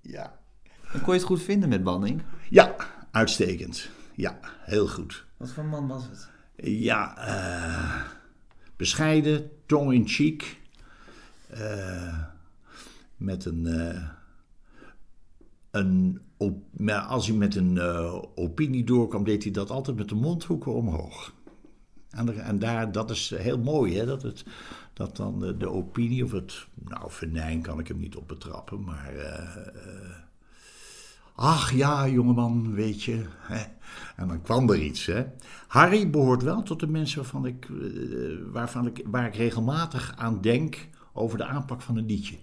[0.01, 0.39] Ja.
[0.93, 2.21] En kon je het goed vinden met Banning?
[2.49, 2.75] ja,
[3.11, 3.89] uitstekend.
[4.17, 5.25] Ja, heel goed.
[5.37, 6.29] Wat voor man was het?
[6.55, 8.01] Ja, eh,
[8.75, 10.59] bescheiden, tong in cheek.
[11.47, 12.23] eh,
[13.15, 13.65] met een.
[13.65, 14.09] eh,
[15.71, 17.79] een op, maar als hij met een
[18.35, 21.33] opinie doorkwam, deed hij dat altijd met de mondhoeken omhoog.
[22.09, 24.05] En, de- en daar, dat is heel mooi, hè?
[24.05, 24.45] Dat, het,
[24.93, 26.67] dat dan de, de opinie, of het.
[26.73, 29.13] Nou, venijn kan ik hem niet op betrappen, maar.
[31.39, 33.25] Ach ja, jongeman, weet je.
[33.37, 33.63] Hè?
[34.15, 35.05] En dan kwam er iets.
[35.05, 35.25] Hè?
[35.67, 40.41] Harry behoort wel tot de mensen waarvan ik, eh, waarvan ik, waar ik regelmatig aan
[40.41, 42.35] denk over de aanpak van een liedje.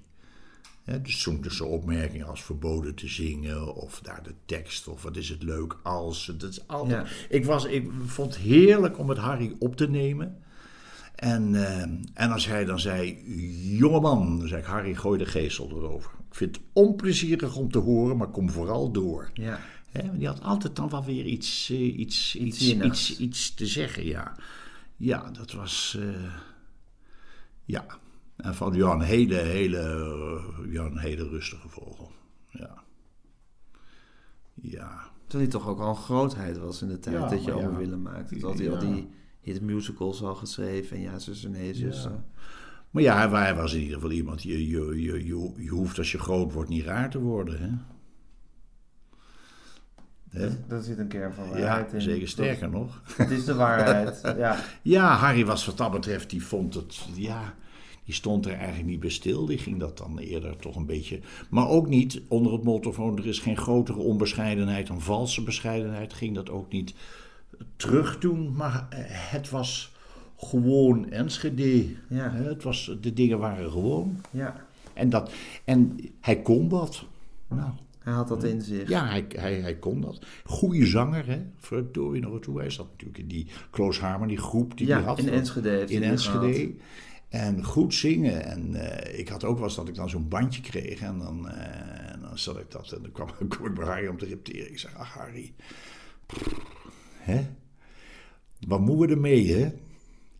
[1.03, 5.29] Dus soms dus opmerkingen als verboden te zingen, of daar de tekst, of wat is
[5.29, 6.33] het leuk als.
[6.37, 10.43] Dat is altijd, ik, was, ik vond het heerlijk om met Harry op te nemen.
[11.15, 11.81] En, eh,
[12.15, 13.23] en als hij dan zei,
[13.79, 16.11] jongeman, dan zei ik, Harry, gooi de geestel erover.
[16.35, 19.31] Ik vind het onplezierig om te horen, maar kom vooral door.
[19.35, 19.61] Ja.
[19.93, 24.05] Want die had altijd dan wel weer iets, eh, iets, iets, iets, iets te zeggen,
[24.05, 24.37] ja.
[24.97, 25.97] Ja, dat was...
[26.01, 26.33] eh,
[27.65, 27.87] ja.
[28.37, 32.13] En van ja, een hele, hele, eh, ja, een hele rustige vogel.
[32.49, 32.83] Ja.
[34.55, 35.11] Ja.
[35.27, 37.77] Terwijl hij toch ook al een grootheid was in de tijd Ja, dat je ja.
[37.77, 38.35] Willem maakte.
[38.39, 39.09] Toen had hij al die
[39.41, 40.97] hit musicals al geschreven.
[40.97, 42.07] En ja, zus en nee, zus.
[42.95, 46.13] Maar ja, hij, was in ieder geval iemand, je, je, je, je, je hoeft als
[46.13, 47.71] je groot wordt niet raar te worden, hè.
[50.41, 50.49] Hè?
[50.69, 52.01] Dat zit een kern van Ja, waarheid in.
[52.01, 53.03] zeker sterker nog.
[53.17, 54.21] Het is de waarheid.
[54.37, 54.65] ja.
[54.83, 57.55] Ja, Harry was wat dat betreft, die vond het, ja,
[58.05, 59.47] die stond er eigenlijk niet bij stil.
[59.47, 63.19] Die ging dat dan eerder toch een beetje, maar ook niet onder het motto van
[63.19, 66.95] er is geen grotere onbescheidenheid dan valse bescheidenheid, ging dat ook niet
[67.77, 68.55] terug doen.
[68.57, 68.87] Maar
[69.33, 69.94] het was
[70.37, 71.87] gewoon Enschede.
[72.09, 72.31] Ja.
[72.31, 74.21] Hè, Het was, de dingen waren gewoon.
[74.31, 75.33] ja, En, dat,
[75.65, 77.05] en hij kon dat.
[77.49, 78.89] Nou, hij had dat in zich.
[78.89, 80.27] ja, hij, hij, hij kon dat.
[80.45, 81.43] Goeie zanger, hè?
[81.57, 82.59] Verdorie nog toe.
[82.59, 85.19] Hij zat natuurlijk in die Close Harmony groep die Ja, hij had.
[85.19, 86.75] in Enschede heeft In die Enschede.
[87.29, 88.45] En goed zingen.
[88.45, 91.01] En eh, ik had ook wel eens dat ik dan zo'n bandje kreeg.
[91.01, 92.93] En dan, en dan zat ik dat.
[92.93, 94.71] En dan kwam, kwam ik bij Harry om te repeteren.
[94.71, 95.53] Ik zeg, ach Harry.
[96.27, 96.55] pff,
[97.19, 97.47] hè?
[98.67, 99.69] Wat moeten we ermee, hè?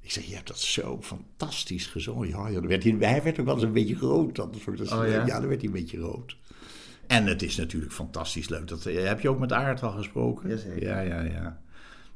[0.05, 2.29] Ik zeg, je hebt dat zo fantastisch gezongen.
[2.29, 4.37] Ja, ja, dan werd hij, hij werd ook wel eens een beetje rood.
[4.37, 5.27] Dat Oh, ja?
[5.27, 6.37] ja, dan werd hij een beetje rood.
[7.07, 8.69] En het is natuurlijk fantastisch leuk.
[8.69, 10.49] Dat, eh, heb je ook met Aert al gesproken?
[10.49, 10.83] Jazeker.
[10.83, 11.61] Ja, ja, ja.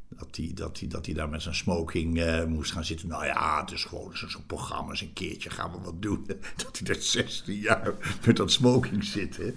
[0.09, 3.09] Dat hij, dat hij, dat hij daar met zijn smoking eh, moest gaan zitten.
[3.09, 4.90] Nou ja, het is gewoon zo- zo'n programma.
[4.90, 6.27] Eens een keertje gaan we wat doen.
[6.64, 7.94] Dat hij er 16 jaar
[8.27, 9.37] met dat smoking zit.
[9.37, 9.55] Hè.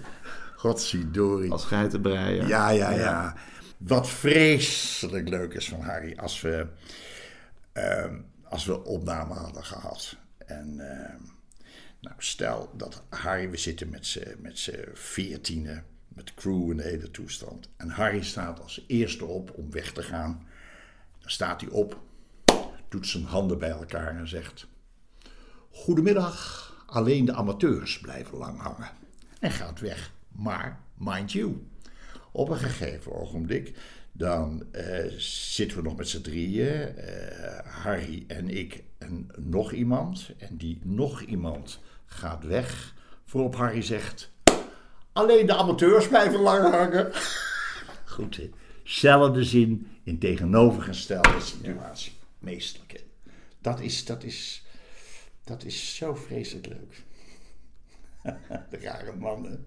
[0.56, 1.50] Godzijdorie.
[1.50, 2.46] Als geitenbreier.
[2.48, 3.36] Ja, ja, ja.
[3.76, 6.66] Wat vreselijk leuk is van Harry als we,
[8.44, 10.16] als we opname hadden gehad.
[10.38, 11.22] En ehm,
[12.00, 17.10] nou, stel dat Harry, we zitten met z'n met veertienen, met crew en de hele
[17.10, 17.68] toestand.
[17.76, 20.46] En Harry staat als eerste op om weg te gaan.
[21.18, 22.00] Dan staat hij op,
[22.88, 24.66] doet zijn handen bij elkaar en zegt...
[25.70, 28.90] Goedemiddag, alleen de amateurs blijven lang hangen.
[29.40, 30.12] En gaat weg.
[30.28, 31.66] Maar, mind you,
[32.32, 33.76] op een gegeven ogenblik,
[34.12, 40.30] dan eh, zitten we nog met z'n drieën, eh, Harry en ik en nog iemand.
[40.38, 42.94] En die nog iemand gaat weg,
[43.24, 44.32] voorop Harry zegt,
[45.12, 47.12] alleen de amateurs blijven lang hangen.
[48.04, 48.50] Goed, hè?
[48.84, 52.12] Zelfde zin in tegenovergestelde situatie.
[52.38, 53.00] Meestelijk, hè?
[53.60, 54.64] Dat is, dat is,
[55.44, 57.02] dat is zo vreselijk leuk.
[58.70, 59.66] De rare mannen.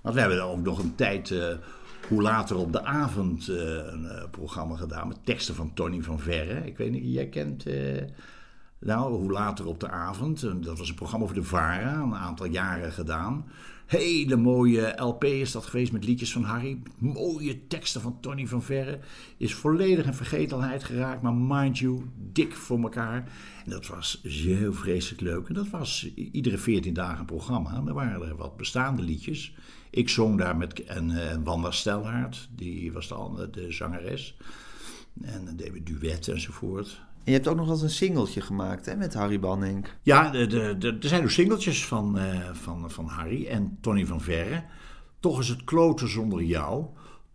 [0.00, 1.56] Want we hebben ook nog een tijd, eh,
[2.08, 6.20] hoe later op de avond, eh, een eh, programma gedaan met teksten van Tony van
[6.20, 6.66] Verre.
[6.66, 7.66] Ik weet niet, jij kent.
[7.66, 8.02] eh,
[8.80, 10.40] nou, hoe later op de avond.
[10.40, 13.44] Dat was een programma over de VARA, een aantal jaren gedaan.
[13.86, 16.82] Hele mooie LP is dat geweest met liedjes van Harry.
[16.98, 18.98] Mooie teksten van Tony van Verre.
[19.36, 23.32] Is volledig in vergetelheid geraakt, maar mind you, dik voor elkaar.
[23.64, 25.48] En dat was zo vreselijk leuk.
[25.48, 27.74] En dat was iedere 14 dagen een programma.
[27.74, 29.54] En er waren er wat bestaande liedjes.
[29.90, 34.36] Ik zong daar met en, eh, Wanda Stelhaard, die was dan eh, de zangeres.
[35.22, 37.00] En dan deden we duet enzovoort.
[37.24, 39.86] En je hebt ook nog eens een singeltje gemaakt hè, met Harry Banning.
[40.02, 44.06] Ja, de, de, de- er zijn dus singeltjes van, eh, van, van Harry en Tony
[44.06, 44.64] van Verre.
[45.20, 46.84] Toch is het kloten zonder jou.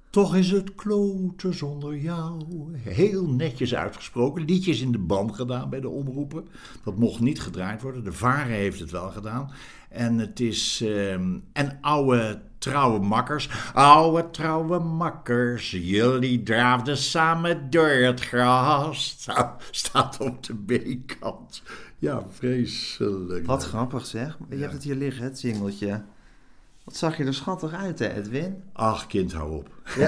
[0.10, 2.42] Toch is het kloten zonder jou.
[2.78, 4.46] Heel netjes uitgesproken.
[4.46, 6.48] Liedjes in de band gedaan bij de omroepen.
[6.84, 8.04] Dat mocht niet gedraaid worden.
[8.04, 9.52] De Varen heeft het wel gedaan.
[9.94, 10.82] En het is.
[10.82, 13.50] ehm, en oude trouwe makkers.
[13.74, 15.72] Oude trouwe makkers.
[15.72, 19.08] Jullie draafden samen door het gras.
[19.20, 21.62] Sta- Staat op de B-kant.
[21.98, 23.46] Ja, vreselijk.
[23.46, 24.38] Wat grappig zeg.
[24.50, 26.02] Je hebt het hier liggen, het singeltje.
[26.84, 28.64] Wat zag je er schattig uit, hè, Edwin?
[28.74, 29.70] Ach, kind, hou op.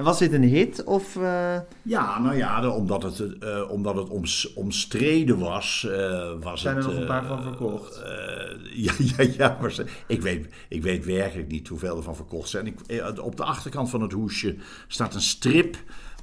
[0.00, 1.16] En was dit een hit of...
[1.16, 6.76] eh, Ja, nou ja, omdat het, eh, omdat het oms- omstreden was, eh, was Zijn
[6.76, 6.90] er het...
[6.92, 8.02] nog een paar van verkocht?
[8.86, 12.48] ja, ja, ja, maar ze- ik weet, ik weet werkelijk niet hoeveel er van verkocht
[12.48, 12.66] zijn.
[12.66, 12.74] Ik,
[13.22, 14.56] op de achterkant van het hoesje
[14.88, 15.76] staat een strip,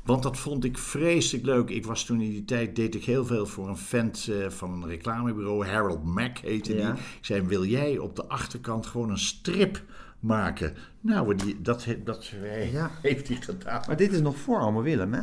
[0.04, 1.70] want dat vond ik vreselijk leuk.
[1.70, 4.88] Ik was toen in die tijd, deed ik heel veel voor een vent van een
[4.90, 6.92] reclamebureau, Harold Mack heette Ja.
[6.92, 7.00] die.
[7.02, 9.82] Ik zei, wil jij op de achterkant gewoon een strip
[10.20, 10.74] maken?
[11.02, 12.26] Nou, die, dat, dat
[12.72, 12.92] Ja.
[13.02, 13.82] heeft hij gedaan.
[13.88, 15.22] Maar dit is nog voor Ome Willem, hè?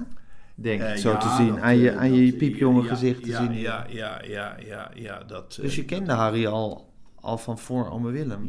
[0.54, 1.48] Denk ik Eh, zo ja, te zien.
[1.54, 3.54] dat, aan je, aan je piepjonge ja, gezicht te ja, zien.
[3.54, 5.58] Ja, ja, ja, ja, ja, dat...
[5.60, 8.44] Dus je eh, kende Harry al, al van voor Ome Willem.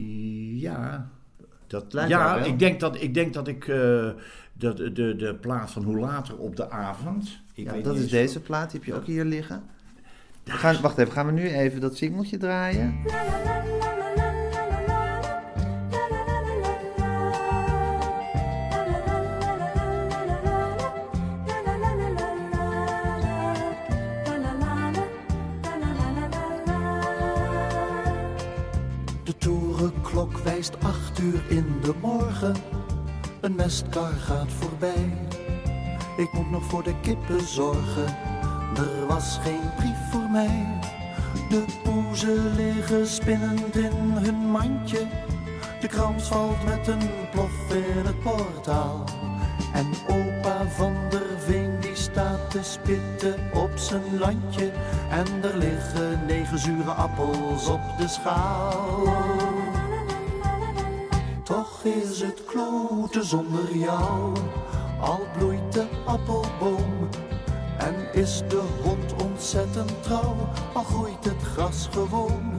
[0.59, 1.09] Ja,
[1.67, 2.45] dat lijkt wel ja wel.
[2.45, 4.09] ik denk dat ik, denk dat ik eh,
[4.53, 7.43] dat de, de, de plaat van Hoe Later op de Avond...
[7.53, 9.63] Ik Ja, weet dat niet is deze plaat, die heb je ook hier liggen.
[10.43, 12.95] We gaan, wacht even, gaan we nu even dat singeltje draaien?
[13.03, 13.74] De
[33.41, 35.13] Een mestkar gaat voorbij.
[36.17, 38.05] Ik moet nog voor de kippen zorgen.
[38.75, 40.79] Er was geen brief voor mij.
[41.49, 45.07] De poezen liggen spinnend in hun mandje.
[45.81, 49.03] De krans valt met een plof in het portaal.
[49.73, 54.71] En opa van der Veen die staat te spitten op zijn landje.
[55.09, 59.54] En er liggen negen zure appels op de schaal.
[61.45, 64.35] Toch is het kloten zonder jou,
[65.01, 67.09] al bloeit de appelboom.
[67.77, 70.35] En is de hond ontzettend trouw,
[70.73, 72.53] al groeit het gras gewoon.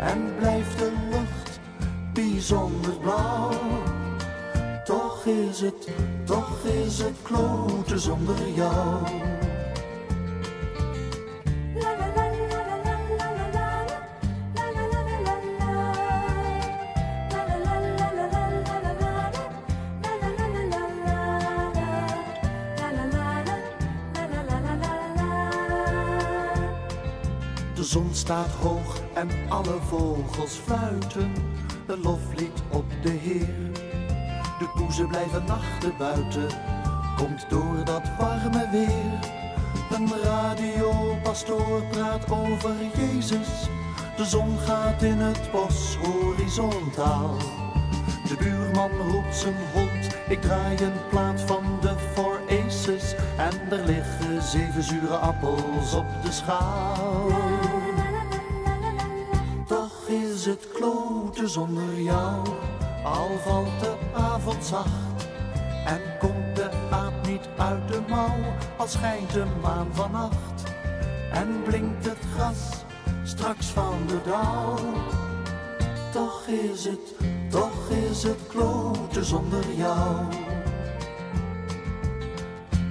[0.00, 1.60] En blijft de lucht
[2.12, 3.50] bijzonder blauw.
[4.84, 5.88] Toch is het,
[6.24, 9.06] toch is het kloten zonder jou.
[29.22, 31.32] En alle vogels fluiten
[31.86, 33.70] een loflied op de Heer.
[34.58, 36.48] De poezen blijven nachten buiten,
[37.16, 39.18] komt door dat warme weer.
[39.90, 43.68] Een radiopastoor praat over Jezus.
[44.16, 47.36] De zon gaat in het bos horizontaal.
[48.28, 52.40] De buurman roept zijn hond, ik draai een plaat van de Four.
[53.36, 57.51] En er liggen zeven zure appels op de schaal.
[60.42, 62.48] Is het kloten zonder jou,
[63.04, 65.28] al valt de avond zacht.
[65.86, 68.38] En komt de aap niet uit de mouw,
[68.76, 70.62] al schijnt de maan vannacht.
[71.32, 72.84] En blinkt het gras
[73.24, 74.78] straks van de dauw.
[76.12, 77.14] Toch is het,
[77.50, 80.16] toch is het kloten zonder jou.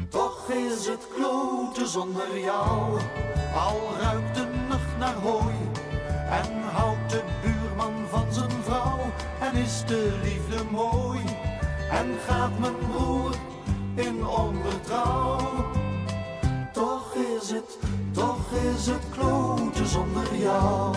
[0.09, 2.99] Toch is het kloten zonder jou,
[3.55, 5.70] al ruikt de nacht naar hooi.
[6.31, 8.99] En houdt de buurman van zijn vrouw,
[9.39, 11.19] en is de liefde mooi.
[11.91, 13.35] En gaat mijn broer
[13.95, 15.39] in ondertrouw.
[16.73, 17.77] Toch is het,
[18.11, 20.95] toch is het kloten zonder jou.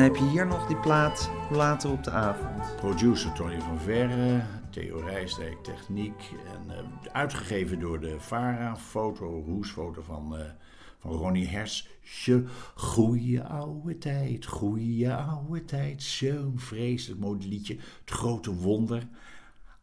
[0.00, 2.76] Heb je hier nog die plaat later op de avond.
[2.76, 6.32] Producer Tony van Verre, Theo Rijsdijk Techniek.
[6.52, 10.44] En eh, uitgegeven door de VARA, foto, roesfoto van, eh,
[10.98, 12.44] van Ronnie Hersje.
[12.74, 16.02] Goeie oude tijd, goeie oude tijd.
[16.02, 17.76] Zo'n vreselijk mooi liedje.
[18.00, 19.06] Het grote wonder.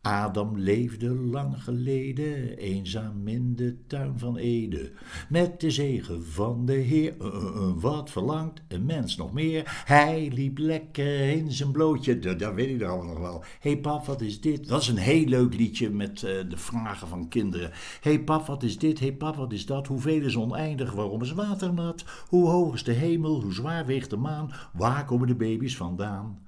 [0.08, 4.91] Adam leefde lang geleden, eenzaam in de tuin van Ede.
[5.30, 9.82] Met de zegen van de Heer, uh, uh, uh, wat verlangt een mens nog meer?
[9.86, 13.43] Hij liep lekker in zijn blootje, dat, weet ik er allemaal nog wel.
[13.60, 14.67] Hé hey pap, wat is dit?
[14.67, 17.70] Dat is een heel leuk liedje met eh, de vragen van kinderen.
[18.02, 19.00] Hé hey pap, wat is dit?
[19.00, 19.88] Hé hey pap, wat is dat?
[19.88, 20.91] Hoeveel is oneindig?
[20.91, 22.06] Waarom is water nat?
[22.28, 23.41] Hoe hoog is de hemel?
[23.41, 24.52] Hoe zwaar weegt de maan?
[24.74, 26.46] Waar komen de baby's vandaan?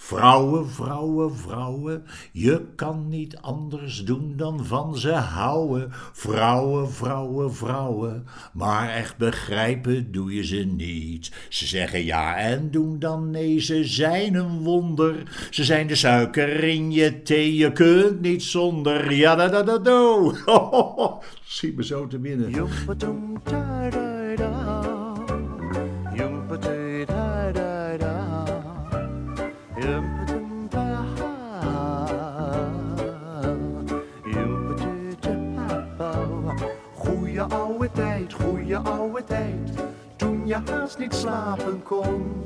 [0.00, 5.88] Vrouwen, vrouwen, vrouwen, je kan niet anders doen dan van ze houden.
[6.12, 11.32] Vrouwen, vrouwen, vrouwen, maar echt begrijpen doe je ze niet.
[11.48, 15.22] Ze zeggen ja en doen dan nee, ze zijn een wonder.
[15.50, 19.12] Ze zijn de suiker in je thee, je kunt niet zonder.
[19.12, 20.34] Ja, da da da do.
[21.44, 22.52] Schiet me zo te binnen.
[38.78, 39.70] Oude tijd.
[40.16, 42.44] Toen je haast niet slapen kon.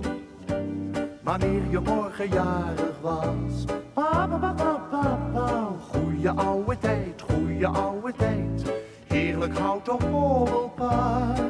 [1.23, 3.64] Wanneer je morgen jarig was.
[3.92, 5.68] Pa, pa, pa, pa, pa, pa.
[5.90, 8.73] Goeie oude tijd, goeie oude tijd.
[9.07, 11.40] Heerlijk houten hobbelpaard.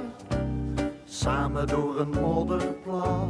[1.05, 3.29] Samen door een modderplas.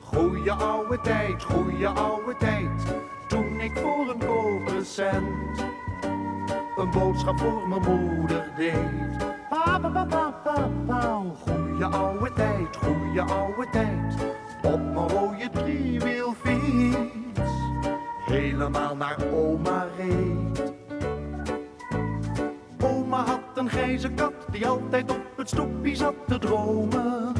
[0.00, 2.94] Goeie oude tijd, goeie oude tijd.
[3.28, 4.14] Toen ik voor
[4.76, 5.64] een cent
[6.78, 9.16] een boodschap voor mijn moeder deed.
[9.48, 11.22] Pa, pa, pa, pa, pa, pa.
[11.46, 14.14] Goeie oude tijd, goeie oude tijd.
[14.62, 17.40] Op mijn rode driewielfiets.
[18.26, 20.72] Helemaal naar oma reed.
[22.82, 27.32] Oma had een grijze kat die altijd op het stoepje zat te dromen.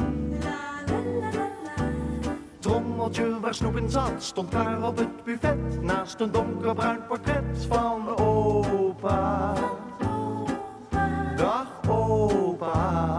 [2.59, 8.17] Trommeltje waar snoep in zat stond klaar op het buffet naast een donkerbruin portret van
[11.35, 13.17] Dag opa.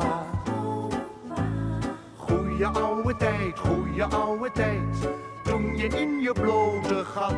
[2.16, 5.09] Goeie oude tijd, goeie oude tijd.
[5.45, 7.35] Toen je in je blote gat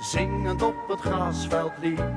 [0.00, 2.12] zingend op het grasveld liep.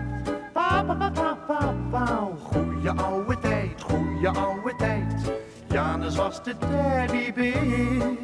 [0.53, 2.27] Pa, pa, pa, pa, pa.
[2.43, 5.31] Goeie oude tijd, goeie oude tijd.
[5.67, 8.17] Janus was de teddybeer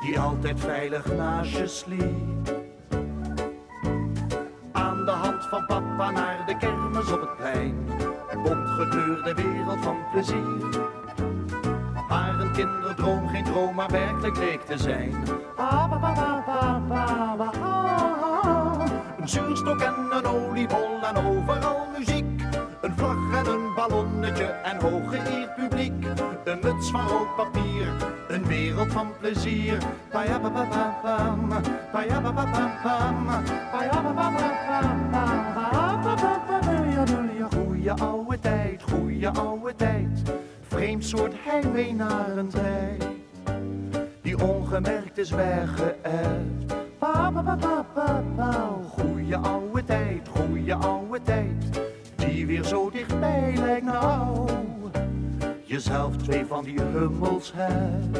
[0.00, 2.53] die altijd veilig naast je sliep.
[5.54, 7.86] Van papa naar de kermis op het plein.
[8.42, 10.88] Bondgekleurde wereld van plezier.
[12.08, 15.14] Waar een kinderdroom geen droom, maar werkelijk leek te zijn.
[19.20, 22.33] Een zuurstok en een oliebol en overal muziek.
[22.94, 26.04] Een vlag en een ballonnetje en hooggeëerd publiek.
[26.44, 27.88] Een muts van rood papier,
[28.28, 29.78] een wereld van plezier.
[37.50, 40.22] Goeie oude tijd, goeie oude tijd.
[40.68, 43.06] Vreemd soort heimwee naar een tijd
[44.22, 45.30] die ongemerkt is
[47.94, 48.68] pa, pa.
[48.88, 51.83] Goeie oude tijd, goeie oude tijd,
[52.26, 54.48] die weer zo dichtbij lijkt nou.
[55.62, 58.18] Jezelf twee van die hummels hebt.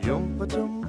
[0.00, 0.87] Jompetum,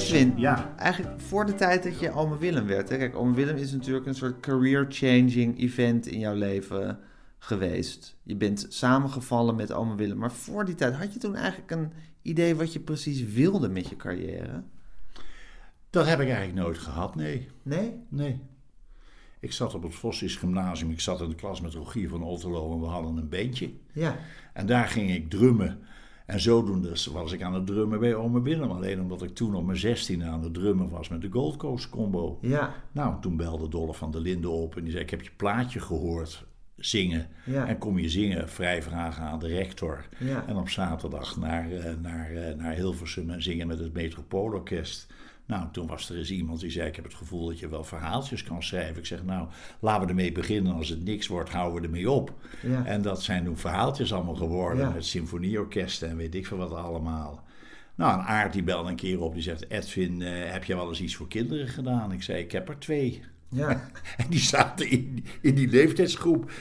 [0.00, 0.74] Edwin, Ja.
[0.76, 2.88] eigenlijk voor de tijd dat je Ome Willem werd.
[2.88, 2.96] Hè?
[2.96, 6.98] Kijk, Ome Willem is natuurlijk een soort career-changing event in jouw leven
[7.38, 8.16] geweest.
[8.22, 10.18] Je bent samengevallen met Ome Willem.
[10.18, 13.88] Maar voor die tijd, had je toen eigenlijk een idee wat je precies wilde met
[13.88, 14.62] je carrière?
[15.90, 17.48] Dat heb ik eigenlijk nooit gehad, nee.
[17.62, 17.94] Nee?
[18.08, 18.40] Nee.
[19.40, 22.72] Ik zat op het Vossisch Gymnasium, ik zat in de klas met Rogier van Otterlo
[22.72, 23.70] en we hadden een bandje.
[23.92, 24.16] Ja.
[24.52, 25.78] En daar ging ik drummen.
[26.30, 28.70] En zodoende was ik aan het drummen bij Ome Willem.
[28.70, 31.88] Alleen omdat ik toen op mijn 16 aan het drummen was met de Gold Coast
[31.88, 32.38] Combo.
[32.40, 32.74] Ja.
[32.92, 35.80] Nou, toen belde Dolle van der Linden op en die zei: Ik heb je plaatje
[35.80, 36.44] gehoord
[36.76, 37.28] zingen.
[37.44, 37.66] Ja.
[37.66, 40.06] En kom je zingen, vrij vragen aan de rector.
[40.18, 40.46] Ja.
[40.46, 45.12] En op zaterdag naar, eh, naar, eh, naar Hilversum en zingen met het Metropoolorkest.
[45.50, 47.84] Nou, toen was er eens iemand die zei: Ik heb het gevoel dat je wel
[47.84, 48.96] verhaaltjes kan schrijven.
[48.96, 49.48] Ik zeg: Nou,
[49.80, 50.74] laten we ermee beginnen.
[50.74, 52.32] Als het niks wordt, houden we ermee op.
[52.62, 52.84] Ja.
[52.84, 54.86] En dat zijn toen verhaaltjes allemaal geworden.
[54.86, 54.90] Ja.
[54.90, 57.44] Met symfonieorkesten en weet ik veel wat allemaal.
[57.94, 59.34] Nou, een aard die belde een keer op.
[59.34, 62.12] Die zegt: Edwin, eh, heb jij wel eens iets voor kinderen gedaan?
[62.12, 63.22] Ik zei: Ik heb er twee.
[63.48, 63.90] Ja.
[64.16, 66.52] En die zaten in, in die leeftijdsgroep.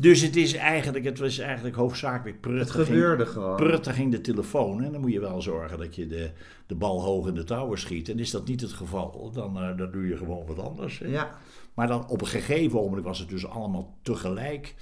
[0.00, 2.58] Dus het is eigenlijk, het was eigenlijk hoofdzakelijk prut.
[2.60, 3.56] Het gebeurde gewoon.
[3.56, 4.82] Prut, ging de telefoon.
[4.82, 6.30] En dan moet je wel zorgen dat je de,
[6.66, 8.08] de bal hoog in de touwen schiet.
[8.08, 10.98] En is dat niet het geval, dan, eh, dan doe je gewoon wat anders.
[10.98, 11.06] hè.
[11.06, 11.38] Ja,
[11.74, 14.74] Maar dan op een gegeven moment was het dus allemaal tegelijk.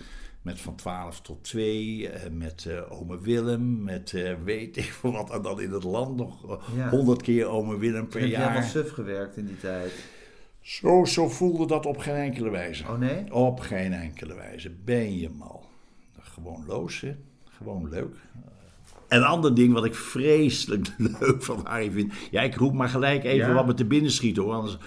[0.42, 4.14] Met van 12 tot 2, eh, met eh ome Willem, met
[4.44, 5.30] weet ik wat.
[5.30, 6.88] En dan in het land nog eh, Ja.
[6.90, 8.64] 100 keer ome Willem per heb je helemaal jaar.
[8.68, 9.92] suf gewerkt in die tijd.
[10.66, 12.84] Zo, zo voelde dat op geen enkele wijze.
[12.88, 13.32] Oh nee?
[13.32, 14.70] Op geen enkele wijze.
[14.70, 15.68] Ben je mal.
[16.20, 17.16] Gewoon loos, hè?
[17.44, 18.16] Gewoon leuk.
[19.08, 20.88] En een ander ding wat ik vreselijk
[21.20, 22.12] leuk van Harry vind.
[22.30, 23.54] Ja, ik roep maar gelijk even Ja?
[23.54, 24.54] wat me te binnen schiet hoor.
[24.54, 24.78] Anders,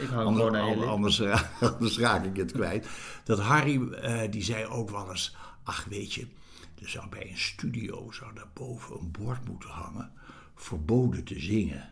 [1.60, 2.88] anders raak ik het kwijt.
[3.24, 5.36] Dat Harry, eh, die zei ook wel eens.
[5.64, 6.28] Ach, weet je,
[6.82, 10.12] er zou bij een studio zou daar boven een bord moeten hangen.
[10.56, 11.90] Verboden te zingen.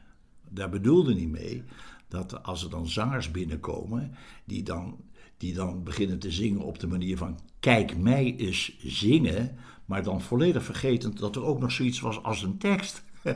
[0.49, 1.63] Daar bedoelde hij mee
[2.08, 4.16] dat als er dan zangers binnenkomen.
[4.45, 4.97] die dan,
[5.38, 7.39] die dan beginnen te zingen op de manier van.
[7.60, 9.58] kijk mij eens zingen.
[9.86, 13.03] maar dan volledig vergetend dat er ook nog zoiets was als een tekst.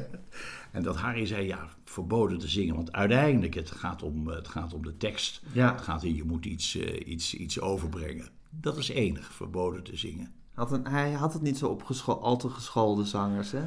[0.72, 2.76] En dat Harry zei, ja, verboden te zingen.
[2.76, 5.42] Want uiteindelijk, het gaat om, het gaat om de tekst.
[5.54, 5.72] Ja.
[5.72, 8.30] Het gaat om, je moet iets, eh, iets, iets overbrengen.
[8.50, 10.32] Dat is enig, verboden te zingen.
[10.54, 13.64] Had een, hij had het niet zo op al te geschoolde zangers, hè?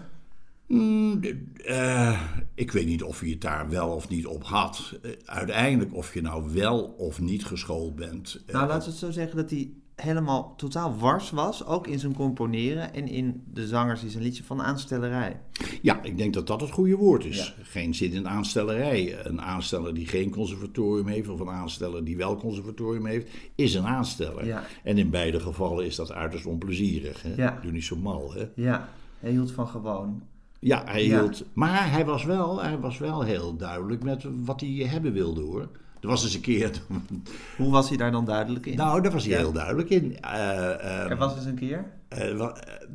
[0.66, 1.20] Mm,
[1.64, 2.20] eh,
[2.54, 4.98] ik weet niet of hij het daar wel of niet op had.
[5.02, 8.42] Eh, uiteindelijk, of je nou wel of niet geschoold bent.
[8.46, 11.98] eh, Nou, laten we het zo zeggen dat hij helemaal totaal wars was, ook in
[11.98, 15.40] zijn componeren en in de zangers die zijn liedje van aanstellerij.
[15.82, 17.36] Ja, ik denk dat dat het goede woord is.
[17.56, 17.62] Ja.
[17.64, 19.26] Geen zin in aanstellerij.
[19.26, 23.86] Een aansteller die geen conservatorium heeft, of een aansteller die wel conservatorium heeft, is een
[23.86, 24.46] aansteller.
[24.46, 24.64] Ja.
[24.82, 27.22] En in beide gevallen is dat uiterst onplezierig.
[27.22, 27.34] Hè?
[27.36, 27.58] Ja.
[27.62, 28.32] Doe niet zo mal.
[28.32, 28.44] Hè?
[28.54, 28.88] Ja,
[29.18, 30.22] hij hield van gewoon.
[30.64, 31.20] Ja, hij Ja.
[31.20, 31.44] hield.
[31.52, 35.68] Maar hij was, wel, hij was wel heel duidelijk met wat hij hebben wilde hoor.
[36.00, 36.70] Er was eens een keer.
[37.56, 38.76] Hoe was hij daar dan duidelijk in?
[38.76, 39.38] Nou, daar was hij Ja.
[39.38, 40.20] heel duidelijk in.
[40.20, 41.84] Eh, eh, er was eens een keer.
[42.08, 42.86] Eh, wa- eh,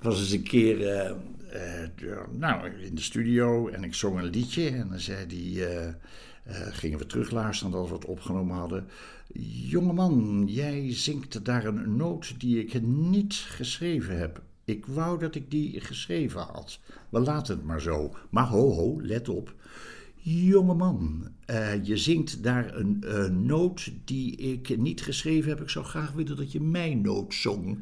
[0.00, 1.10] was eens een keer eh,
[1.82, 1.88] eh,
[2.38, 4.68] nou, in de studio en ik zong een liedje.
[4.68, 5.94] En dan zei hij, eh, eh,
[6.74, 8.86] gingen we terugluisteren nadat we het opgenomen hadden.
[9.68, 14.42] Jongeman, jij zingt daar een noot die ik niet geschreven heb.
[14.72, 16.80] Ik wou dat ik die geschreven had.
[17.08, 18.16] We laten het maar zo.
[18.30, 19.54] Maar ho, ho, let op.
[20.24, 25.60] Jongeman, eh je zingt daar een noot die ik niet geschreven heb.
[25.60, 27.78] Ik zou graag willen dat je mijn noot zong.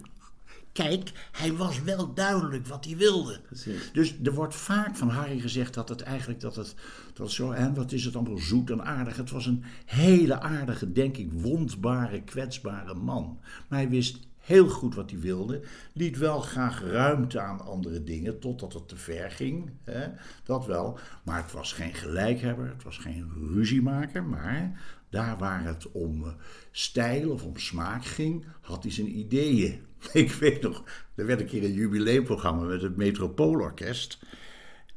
[0.72, 3.41] Kijk, hij was wel duidelijk wat hij wilde.
[3.41, 3.91] Precies.
[3.93, 6.74] Dus er wordt vaak van Harry gezegd dat het eigenlijk dat het,
[7.14, 9.16] dat het zo, en wat is het allemaal zoet en aardig.
[9.16, 13.38] Het was een hele aardige, denk ik, wondbare, kwetsbare man.
[13.68, 14.18] Maar hij wist
[14.51, 15.62] heel goed wat hij wilde.
[15.92, 19.70] Liet wel graag ruimte aan andere dingen, totdat het te ver ging.
[19.84, 20.09] Hè?
[20.44, 20.98] Dat wel.
[21.22, 24.24] Maar het was geen gelijkhebber, het was geen ruziemaker.
[24.24, 26.32] Maar daar waar het om eh,
[26.70, 29.80] stijl of om smaak ging, had hij zijn ideeën.
[30.12, 30.84] Ik weet nog,
[31.14, 34.18] er werd een keer een jubileumprogramma met het Metropoolorkest.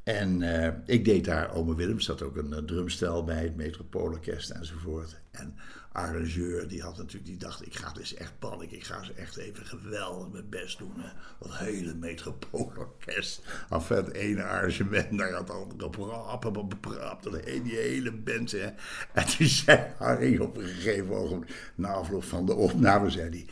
[0.03, 4.49] En eh, ik deed daar, ome Willem, zat ook een eh, drumstel bij het Metropoolorkest
[4.49, 5.21] enzovoort.
[5.31, 5.55] En
[5.93, 9.37] arrangeur, die had natuurlijk, die dacht, ik ga dus echt paniek, ik ga ze echt
[9.37, 10.93] even geweldig mijn best doen.
[10.97, 11.09] Hè.
[11.39, 13.41] Dat hele Metropoolorkest.
[13.69, 18.51] Af het ene arrangement naar het andere, prap, prap, hele, die hele band.
[18.51, 18.69] Hè.
[19.13, 23.45] En toen zei Harry op een gegeven ogenblik, na afloop van de opname, zei hij,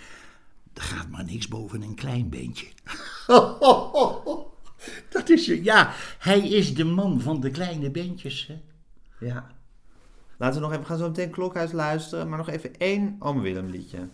[0.74, 2.68] er gaat maar niks boven een klein beentje.
[5.10, 8.48] Dat is ja, hij is de man van de kleine beentjes.
[8.48, 8.62] Hè?
[9.26, 9.61] Ja.
[10.42, 13.42] Laten we nog even, we gaan zo meteen Klokhuis luisteren, maar nog even één Oom
[13.42, 14.08] Willem liedje.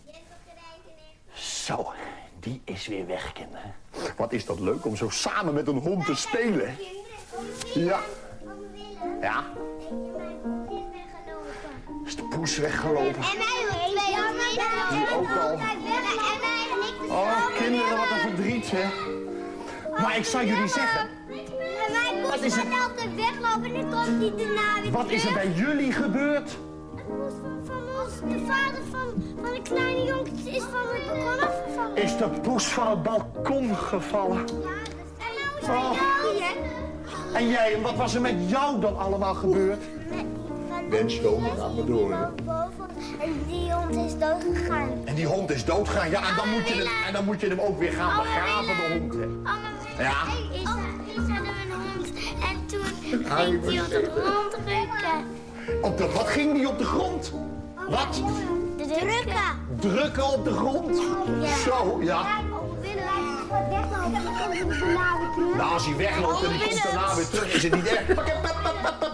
[1.32, 1.92] Zo,
[2.40, 3.74] die is weer weg, kinderen.
[4.16, 6.74] Wat is dat leuk om zo samen met een hond te spelen.
[7.74, 8.00] Ja.
[9.20, 9.44] Ja,
[12.04, 13.06] is de poes weggelopen.
[13.06, 14.90] En wij ook twee jongens.
[14.90, 15.50] Die ook al.
[15.50, 15.98] En wij
[16.72, 17.10] en ik.
[17.10, 18.88] Oh, kinderen, wat een verdriet, hè.
[20.02, 21.08] Maar ik zou jullie zeggen,
[21.88, 22.80] En wij Wat is moesten er?
[22.88, 26.50] altijd weglopen en dan komt hij daarna weer wat is er bij jullie gebeurd?
[26.96, 27.32] Het poes
[27.66, 31.96] van, ons, de vader van, van de kleine jongens is van het balkon afgevallen.
[31.96, 34.36] Is de poes van het balkon gevallen?
[34.38, 35.90] Ja, en nou is hij Oh.
[35.90, 37.36] dood, hè?
[37.38, 39.82] En jij, en wat was er met jou dan allemaal gebeurd?
[40.90, 42.22] Wens zo, we gaan maar door, hè.
[43.24, 44.90] En die hond is dood gegaan.
[45.04, 46.10] En die hond is doodgaan.
[46.10, 48.66] Ja, en dan moet je hem, en dan moet je hem ook weer gaan begraven,
[48.66, 50.02] de hond, hè.
[50.02, 50.12] Ja.
[53.08, 55.26] Ging hij op de grond drukken.
[55.82, 57.32] Op de, wat ging die op de grond?
[57.88, 58.22] Wat?
[58.76, 59.42] De drukken.
[59.80, 60.96] Drukken op de grond?
[61.64, 62.26] Zo, ja.
[65.56, 68.06] Nou, als hij wegloopt en die komt daarna weer terug, is het niet erg.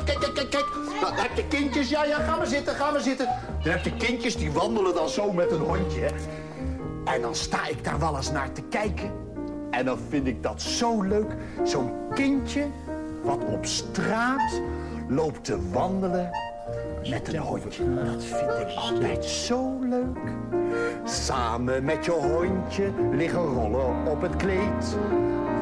[0.05, 0.67] Kijk, kijk, kijk, kijk.
[1.01, 1.89] Nou, dan heb je kindjes.
[1.89, 3.29] Ja, ja, ga maar zitten, ga maar zitten.
[3.63, 6.01] Dan heb je kindjes die wandelen dan zo met een hondje.
[6.01, 6.09] hè.
[7.15, 9.13] En dan sta ik daar wel eens naar te kijken.
[9.71, 11.37] En dan vind ik dat zo leuk.
[11.65, 12.67] Zo'n kindje
[13.25, 14.61] wat op straat
[15.09, 16.31] loopt te wandelen
[17.11, 17.95] met een hondje.
[18.05, 20.33] Dat vind ik altijd zo leuk.
[21.05, 24.97] Samen met je hondje liggen rollen op het kleed.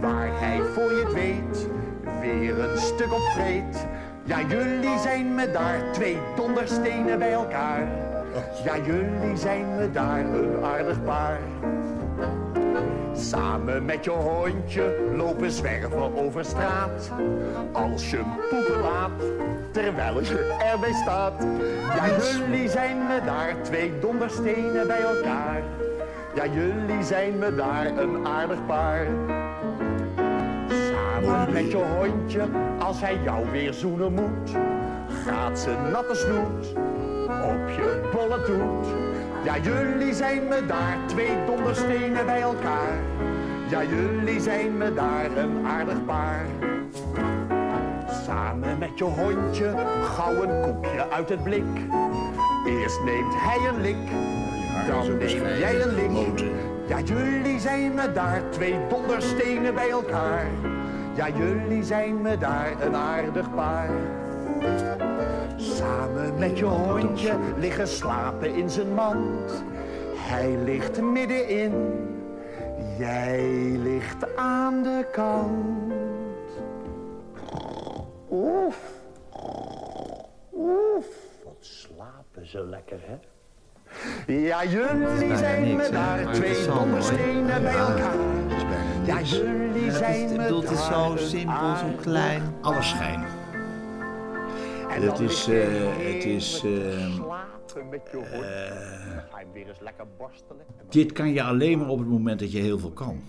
[0.00, 1.68] Waar hij voor je het weet
[2.20, 3.86] weer een stuk op vreet.
[4.24, 7.86] Ja, jullie zijn me daar twee donderstenen bij elkaar.
[8.64, 11.40] Ja, jullie zijn me daar een aardig paar.
[13.14, 17.10] Samen met je hondje lopen zwerven over straat.
[17.72, 19.10] Als je poepen laat,
[19.70, 21.46] terwijl je erbij staat.
[21.96, 25.62] Ja, jullie zijn me daar twee donderstenen bij elkaar.
[26.34, 29.06] Ja, jullie zijn me daar een aardig paar.
[30.68, 32.42] Samen met je hondje,
[32.78, 34.50] als hij jou weer zoenen moet,
[35.24, 36.72] gaat zijn natte snoet
[37.44, 39.11] op je bolle toet.
[39.44, 42.98] Ja, jullie zijn me daar twee donderstenen bij elkaar.
[43.68, 46.46] Ja, jullie zijn me daar een aardig paar.
[48.24, 51.64] Samen met je hondje, gauw een koekje uit het blik.
[52.66, 54.10] Eerst neemt hij een lik,
[54.86, 56.50] dan neem jij een lik.
[56.86, 60.46] Ja, jullie zijn me daar twee donderstenen bij elkaar.
[61.14, 63.90] Ja, jullie zijn me daar een aardig paar.
[65.56, 69.64] Samen met je hondje liggen slapen in zijn mand.
[70.16, 71.72] Hij ligt middenin,
[72.98, 73.40] jij
[73.82, 75.92] ligt aan de kant.
[78.30, 78.76] Oef,
[80.54, 81.06] oef,
[81.44, 83.16] wat slapen ze lekker, hè?
[84.26, 88.16] Ja, jullie zijn niks, me daar Maar twee donderstenen bij elkaar.
[89.04, 92.42] Ja, jullie Het zijn me bedoel, het is daar zo simpel, zo klein.
[92.60, 93.41] Alles schijn.
[94.94, 98.28] En Het is, eh, het is, te eh, slapen met je hond.
[98.30, 100.64] Ga je hem weer eens lekker borstelen.
[100.88, 103.22] Dit kan je alleen maar op het moment dat je heel veel kan.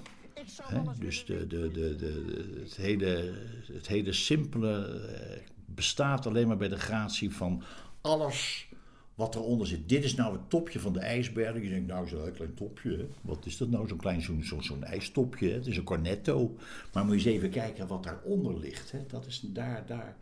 [1.00, 3.34] Dus de, de, de, de, het, hele,
[3.74, 7.64] het hele simpele eh, bestaat alleen maar bij de gratie van
[8.02, 8.68] alles
[9.16, 9.90] wat eronder zit.
[9.90, 11.62] Dit is nou het topje van de ijsberg.
[11.62, 12.98] Je denkt, nou, zo'n klein topje.
[12.98, 13.08] Hè?
[13.22, 15.50] Wat is dat nou, zo'n klein zo'n zo'n zo'n ijstopje?
[15.50, 15.54] Hè?
[15.54, 16.56] Het is een cornetto.
[16.94, 18.92] Maar moet je eens even kijken wat daaronder ligt.
[18.92, 19.06] Hè?
[19.08, 20.18] Dat is daar, daar.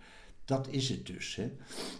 [0.52, 1.36] Dat is het dus.
[1.36, 1.43] Hè?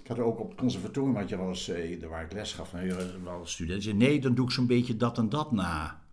[0.04, 2.94] Ik had ook op het conservatorium, je wel eens, eh, waar ik les gaf, nou,
[3.24, 3.84] wel studenten.
[3.84, 6.04] zeiden, Nee, dan doe ik zo'n beetje dat en dat na.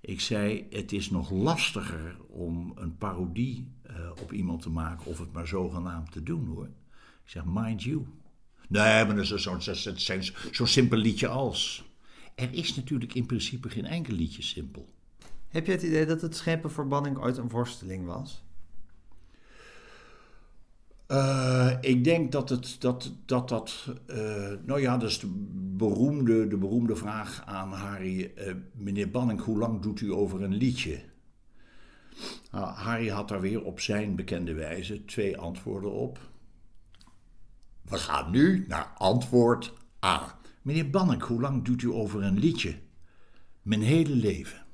[0.00, 5.18] Ik zei, het is nog lastiger om een parodie eh, op iemand te maken of
[5.18, 6.66] het maar zogenaamd te doen hoor.
[7.24, 8.06] Ik zeg, mind you.
[8.68, 10.20] Nee, maar dat is zo'n zo,
[10.52, 11.84] zo, simpel liedje als.
[12.34, 14.88] Er is natuurlijk in principe geen enkel liedje simpel.
[15.48, 16.88] Heb je het idee dat het scheppen voor
[17.18, 18.45] ooit een worsteling was?
[21.06, 25.32] Eh, ik denk dat het, dat, dat, dat eh, nou ja, dat is de
[25.76, 28.32] beroemde, de beroemde vraag aan Harry.
[28.34, 31.00] eh, meneer Banning, hoe lang doet u over een liedje?
[32.50, 36.18] Nou, Harry had daar weer op zijn bekende wijze twee antwoorden op.
[37.82, 39.72] We gaan nu naar antwoord
[40.04, 40.38] A.
[40.62, 42.74] Meneer Banning, hoe lang doet u over een liedje?
[43.62, 44.64] Mijn hele leven.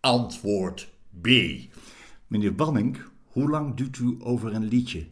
[0.00, 1.28] Antwoord B.
[2.26, 2.98] Meneer Banning,
[3.34, 5.06] hoe lang doet u over een liedje?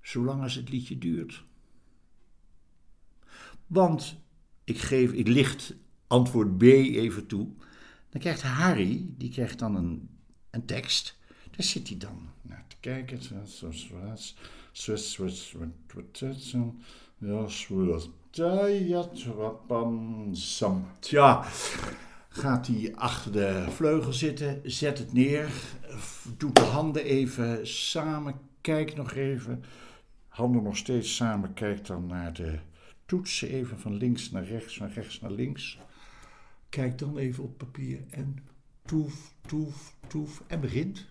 [0.00, 1.44] Zolang als het liedje duurt.
[3.66, 4.16] Want
[4.64, 5.74] ik geef, ik licht
[6.06, 7.48] antwoord B even toe.
[8.10, 10.08] Dan krijgt Harry, die krijgt dan een,
[10.50, 11.18] een tekst.
[11.50, 13.20] Daar zit hij dan naar te kijken.
[20.98, 21.44] Tja,
[22.32, 25.50] gaat hij achter de vleugel zitten, zet het neer,
[26.36, 29.64] doet de handen even samen, kijkt nog even,
[30.28, 32.58] handen nog steeds samen, kijkt dan naar de
[33.06, 35.78] toetsen even van links naar rechts, van rechts naar links.
[36.68, 38.38] Kijkt dan even op papier en
[38.84, 41.06] toef, toef, toef en begint.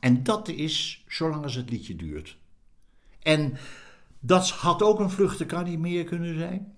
[0.00, 2.38] En dat is zolang als het liedje duurt.
[3.22, 3.56] En
[4.20, 6.74] dat had ook een vlucht, kan niet meer kunnen zijn.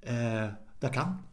[0.00, 1.29] Eh, dat kan.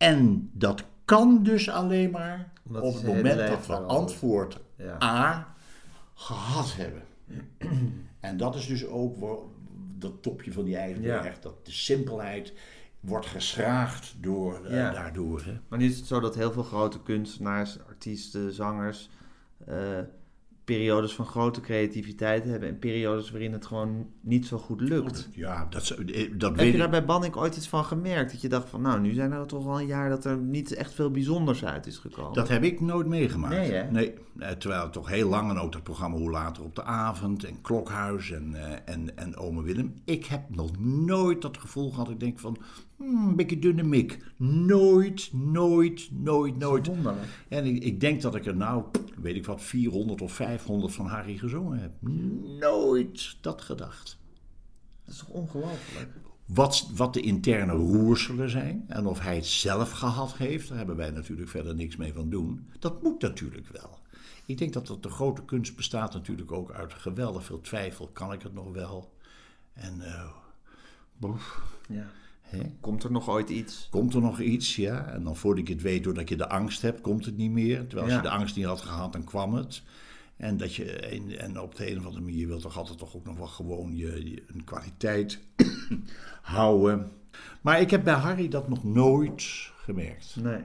[0.00, 5.02] En dat kan dus alleen maar op het moment dat we antwoord Ja.
[5.02, 5.54] A
[6.14, 7.02] gehad hebben.
[8.20, 9.16] en dat is dus ook
[9.98, 11.40] dat topje van die ijsberg, Ja.
[11.40, 12.52] dat de simpelheid
[13.00, 14.90] wordt geschraagd door, eh, Ja.
[14.90, 15.42] daardoor.
[15.44, 15.60] Hè?
[15.68, 19.10] Maar nu is het zo dat heel veel grote kunstenaars, artiesten, zangers...
[19.66, 19.98] eh,
[20.64, 22.68] periodes van grote creativiteit hebben...
[22.68, 25.28] en periodes waarin het gewoon niet zo goed lukt.
[25.32, 28.32] Ja, dat, eh, dat Heb weet je daar bij Banning ooit iets van gemerkt?
[28.32, 30.74] Dat je dacht van, nou, nu zijn er toch al een jaar dat er niet
[30.74, 32.32] echt veel bijzonders uit is gekomen.
[32.32, 33.54] Dat heb ik nooit meegemaakt.
[33.54, 33.90] Nee, hè?
[33.90, 36.84] Nee, eh, terwijl het toch heel lang en ook dat programma Hoe Later op de
[36.84, 39.94] Avond en Klokhuis en, eh, en, en Ome Willem.
[40.04, 42.10] Ik heb nog nooit dat gevoel gehad.
[42.10, 42.56] Ik denk van,
[43.00, 44.32] hmm, een beetje dunne mik.
[44.36, 46.86] Nooit, nooit, nooit, nooit.
[46.86, 47.28] Wonderlijk.
[47.48, 48.84] En ik, ik denk dat ik er nou,
[49.16, 51.92] weet ik wat, 400 of 500 van Harry gezongen heb.
[52.60, 54.18] Nooit dat gedacht.
[55.04, 56.08] Dat is toch ongelooflijk?
[56.46, 60.96] Wat, wat de interne roerselen zijn en of hij het zelf gehad heeft, daar hebben
[60.96, 62.70] wij natuurlijk verder niks mee van doen.
[62.78, 63.98] Dat moet natuurlijk wel.
[64.46, 68.08] Ik denk dat dat de grote kunst bestaat natuurlijk ook uit geweldig veel twijfel.
[68.08, 69.14] Kan ik het nog wel?
[69.72, 70.30] En eh,
[71.16, 72.10] boef, Ja.
[72.80, 73.88] Komt er nog ooit iets?
[73.90, 74.76] komt er nog iets?
[74.76, 77.50] Ja, en dan voordat ik het weet, doordat je de angst hebt, komt het niet
[77.50, 77.78] meer.
[77.86, 78.16] Terwijl als Ja.
[78.16, 79.82] je de angst niet had gehad, dan kwam het.
[80.36, 83.16] En, dat je, en, en op de een of andere manier wil toch altijd toch
[83.16, 85.38] ook nog wel gewoon je, je- een kwaliteit
[86.42, 87.12] houden.
[87.60, 90.62] Maar ik heb bij Harry dat nog nooit gemerkt, Nee.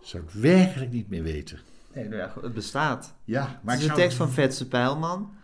[0.00, 1.58] Zou ik werkelijk niet meer weten.
[1.94, 3.14] Nee, nou ja, het bestaat.
[3.24, 5.34] Ja, Maar het ik is een zou, tekst van Vetse Pijlman.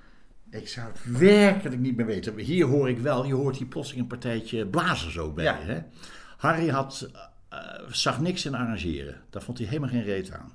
[0.51, 2.39] ik zou het werkelijk niet meer weten.
[2.39, 5.45] Hier hoor ik wel, je hoort hier plotseling een partijtje blazers ook bij.
[5.45, 5.59] Ja.
[5.61, 5.81] Hè?
[6.37, 7.11] Harry had,
[7.49, 7.59] eh,
[7.91, 9.21] zag niks in arrangeren.
[9.31, 10.53] Daar vond hij helemaal geen reet aan.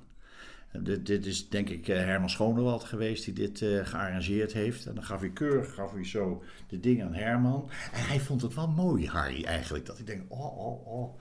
[0.72, 4.86] Dit, dit is denk ik eh, Herman Schonewald geweest die dit eh, gearrangeerd heeft.
[4.86, 7.70] En dan gaf hij keurig gaf hij zo de dingen aan Herman.
[7.92, 9.86] En hij vond het wel mooi, Harry, eigenlijk.
[9.86, 11.18] Dat hij denkt, oh, oh, oh,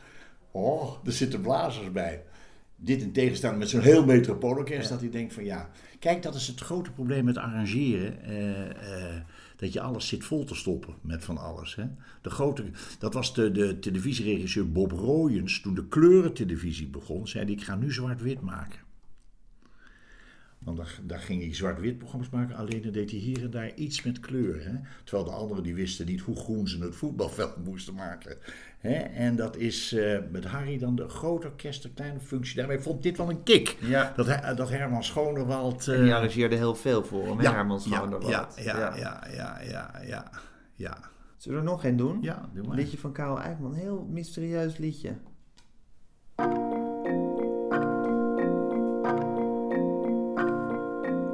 [0.52, 2.24] oh, er zitten blazers bij.
[2.76, 5.70] Dit in tegenstelling met zo'n heel metropoolorkest, dat hij denkt van ja...
[6.00, 8.24] Kijk, dat is het grote probleem met arrangeren.
[8.24, 9.22] eh,
[9.56, 11.76] dat je alles zit vol te stoppen met van alles.
[11.76, 11.84] Hè?
[12.22, 12.64] De grote,
[13.00, 15.62] dat was de, de televisieregisseur Bob Royens.
[15.62, 18.87] Toen de kleurentelevisie begon, zei hij ik ga nu zwart-wit maken.
[20.68, 23.74] Want daar, daar ging hij zwart-wit programma's maken, alleen dan deed hij hier en daar
[23.76, 24.64] iets met kleur.
[24.66, 24.72] Hè?
[25.04, 28.38] Terwijl de anderen die wisten niet hoe groen ze het voetbalveld moesten maken.
[28.78, 28.94] Hè?
[28.96, 32.56] En dat is eh, met Harry dan de grote orkest, de kleine functie.
[32.56, 33.78] Daarmee vond dit wel een kick.
[33.82, 34.14] Ja.
[34.16, 35.88] Dat, hij- dat Herman Schonewald...
[35.88, 38.28] En die eh, arrangeerde heel veel voor hem, Herman ja, Schonewald.
[38.28, 40.32] ja, ja, ja, ja, ja, ja,
[40.76, 40.98] ja.
[41.38, 42.18] Zullen we er nog één doen?
[42.22, 42.78] Ja, doe Een maar.
[42.78, 43.72] liedje van Karel Eijkman.
[43.72, 45.14] Een heel mysterieus liedje.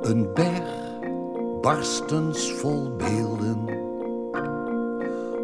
[0.03, 0.99] Een berg
[1.61, 3.65] barstens vol beelden.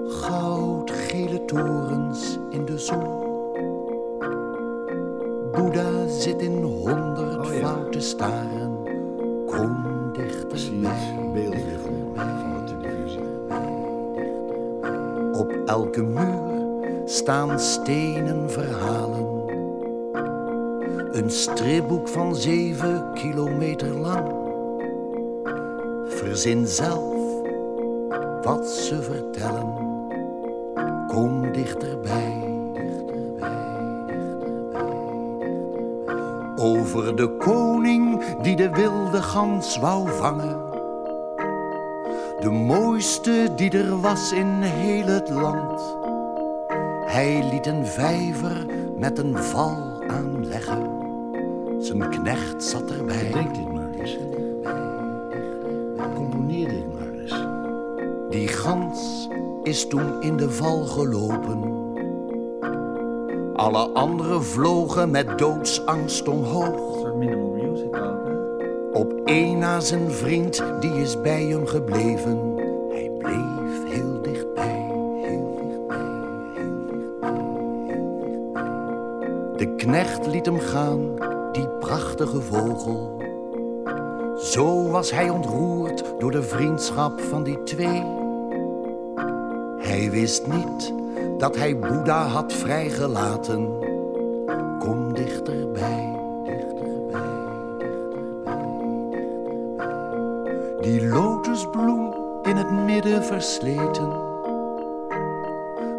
[0.08, 3.04] Goudgele torens in de zon.
[5.52, 7.60] Boeddha zit in honderd Oh ja.
[7.60, 8.78] foute staren.
[9.46, 9.78] Kom
[10.14, 11.30] dichterbij.
[11.34, 13.22] beelden weer voor van de televisie.
[15.40, 16.62] Op elke muur
[17.06, 19.28] staan stenen verhalen.
[21.12, 24.39] Een stripboek van zeven kilometer lang.
[26.30, 27.16] Verzin zelf
[28.42, 29.74] wat ze vertellen.
[31.08, 32.44] Kom dichterbij.
[36.56, 40.58] Over de koning die de wilde gans wou vangen.
[42.40, 45.96] De mooiste die er was in heel het land.
[47.06, 48.66] Hij liet een vijver
[48.98, 50.90] met een val aanleggen.
[51.80, 53.69] Zijn knecht zat erbij.
[59.70, 61.62] Is toen in de val gelopen.
[63.56, 67.12] Alle anderen vlogen met doodsangst omhoog.
[68.94, 72.56] Op één na zijn vriend, die is bij hem gebleven.
[72.90, 74.92] Hij bleef heel dichtbij,
[75.22, 76.08] heel dichtbij,
[76.54, 77.28] heel dichtbij,
[77.88, 79.58] heel dichtbij.
[79.58, 81.16] De knecht liet hem gaan,
[81.52, 83.18] die prachtige vogel.
[84.38, 88.19] Zo was hij ontroerd door de vriendschap van die twee.
[90.00, 90.94] Hij wist niet
[91.38, 93.70] dat hij Boeddha had vrijgelaten.
[94.80, 97.30] Kom dichterbij, dichterbij.
[100.82, 104.08] Die lotusbloem in het midden versleten.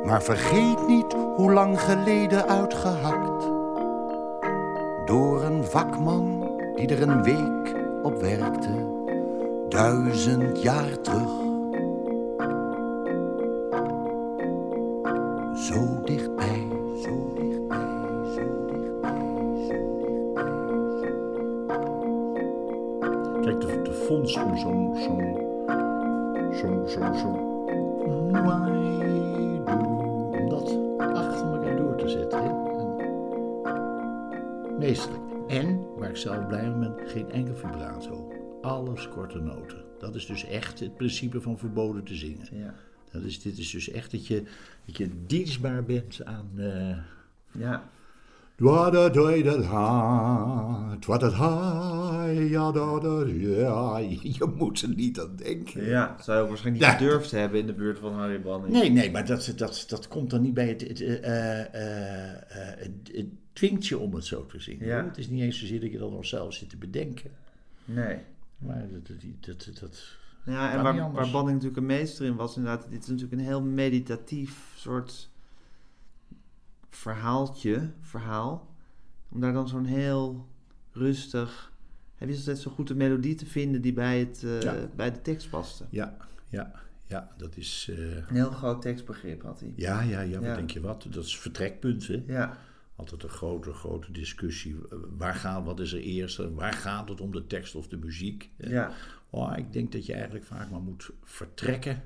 [0.04, 3.44] Maar vergeet niet hoe lang geleden uitgehakt.
[5.06, 8.86] Door een vakman die er een week op werkte,
[9.68, 11.39] duizend jaar terug.
[39.30, 39.84] Korte noten.
[39.98, 42.48] Dat is dus echt het principe van verboden te zingen.
[42.52, 42.74] Ja.
[43.12, 44.42] Dat is, dit is dus echt dat je,
[44.86, 46.50] dat je dienstbaar bent aan.
[46.56, 46.96] eh,
[47.52, 47.88] Ja.
[48.56, 53.98] Dwa-da-doi-da-da, twa-da-da, ja-da-da-ja.
[54.38, 55.84] Je moet er niet aan denken.
[55.84, 56.98] ja, zou je waarschijnlijk niet Ja.
[57.06, 58.72] gedurfd hebben in de buurt van Harry Banning.
[58.72, 60.80] Nee, nee, maar dat, dat, dat komt dan niet bij het.
[60.80, 61.18] Het, eh,
[62.78, 64.78] het, het dwingt je om het zo te zien.
[64.80, 65.04] Ja.
[65.04, 67.30] Het is niet eens zozeer dat je dat nog zelf zit te bedenken.
[67.84, 68.16] Nee.
[68.60, 69.06] Maar dat.
[69.06, 73.02] dat, dat, dat, Ja, en waar, waar Banning natuurlijk een meester in was, inderdaad, dit
[73.02, 75.28] is natuurlijk een heel meditatief soort
[76.90, 78.68] verhaaltje, verhaal.
[79.28, 80.46] Om daar dan zo'n heel
[80.92, 81.72] rustig,
[82.14, 84.74] hij wist altijd zo goed de melodie te vinden die bij, het, eh, Ja.
[84.96, 85.84] bij de tekst paste.
[85.90, 86.16] ja,
[86.48, 86.72] ja,
[87.06, 87.88] ja, dat is.
[87.90, 89.72] eh, Een heel groot tekstbegrip had hij.
[89.76, 90.54] ja, ja, ja, wat Ja.
[90.54, 91.06] denk je wat?
[91.10, 92.22] Dat is vertrekpunt, hè?
[92.26, 92.58] Ja,
[93.00, 94.76] Altijd een grote, grote discussie.
[95.16, 96.36] Waar gaat, wat is er eerst?
[96.36, 98.50] Waar gaat het om de tekst of de muziek?
[98.56, 98.92] Ja,
[99.30, 102.02] Oh, ik denk dat je eigenlijk vaak maar moet vertrekken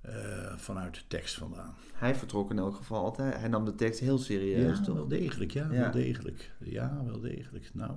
[0.00, 1.74] eh, vanuit de tekst vandaan.
[1.94, 3.36] hij vertrok in elk geval altijd.
[3.36, 4.94] Hij nam de tekst heel serieus, Ja, toch?
[4.94, 5.80] wel degelijk, ja, Ja.
[5.80, 6.50] wel degelijk.
[6.60, 7.70] Ja, wel degelijk.
[7.74, 7.92] Nou,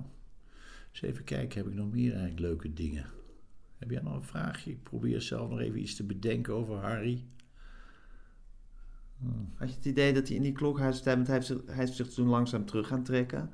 [0.92, 3.06] eens even kijken, heb ik nog meer eigenlijk leuke dingen?
[3.78, 4.70] Heb jij nog een vraagje?
[4.70, 7.24] Ik probeer zelf nog even iets te bedenken over Harry.
[9.54, 11.92] Had je het idee dat hij in die klokhuistijd, want hij heeft zich, hij heeft
[11.94, 13.50] zich toen langzaam terug gaan trekken,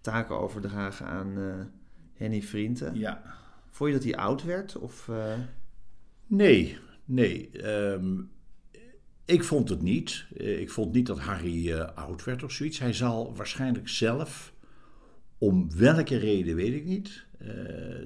[0.00, 1.54] taken overdragen aan eh,
[2.14, 2.94] Henny Vrienden.
[2.98, 3.22] Ja.
[3.70, 4.76] Vond je dat hij oud werd?
[4.76, 5.34] Of, eh,
[6.26, 7.50] Nee, nee.
[7.50, 8.20] ehm,
[9.24, 10.26] ik vond het niet.
[10.36, 12.78] Eh, Ik vond niet dat Harry oud werd of zoiets.
[12.78, 14.52] Hij zal waarschijnlijk zelf,
[15.38, 17.26] om welke reden weet ik niet,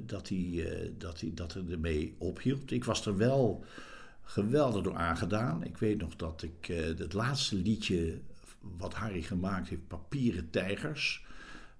[0.06, 2.70] dat, hij, dat hij dat er ermee ophield.
[2.70, 3.64] Ik was er wel
[4.32, 5.64] geweldig door aangedaan.
[5.64, 8.20] Ik weet nog dat ik eh, het laatste liedje
[8.60, 11.24] wat Harry gemaakt heeft, Papieren Tijgers,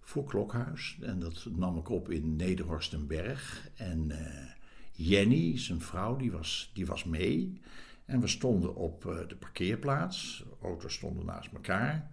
[0.01, 0.99] voor Klokhuis.
[1.01, 3.69] En dat nam ik op in Nederhorstenberg.
[3.75, 4.51] En eh,
[4.93, 7.61] Jenny, zijn vrouw, die was, die was mee.
[8.05, 10.45] En we stonden op eh, de parkeerplaats.
[10.49, 12.11] De auto's stonden naast elkaar.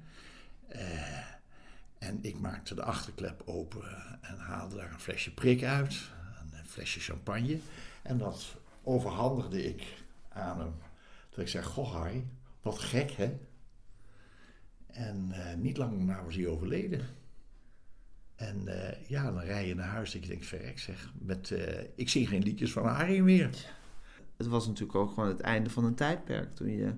[1.97, 3.83] En ik maakte de achterklep open
[4.21, 6.09] en haalde daar een flesje prik uit.
[6.51, 7.59] Een flesje champagne.
[8.01, 9.98] En dat overhandigde ik
[10.29, 10.73] aan hem.
[11.29, 12.25] Dat ik zei, goh Harry,
[12.61, 13.37] wat gek hè.
[14.87, 17.01] En eh, niet lang daarna was hij overleden.
[18.35, 21.13] En eh, ja, dan rij je naar huis dat je denkt, verrek zeg.
[21.19, 23.49] Met, eh, ik zie geen liedjes van Harry meer.
[24.37, 26.93] het was natuurlijk ook gewoon het einde van een tijdperk toen je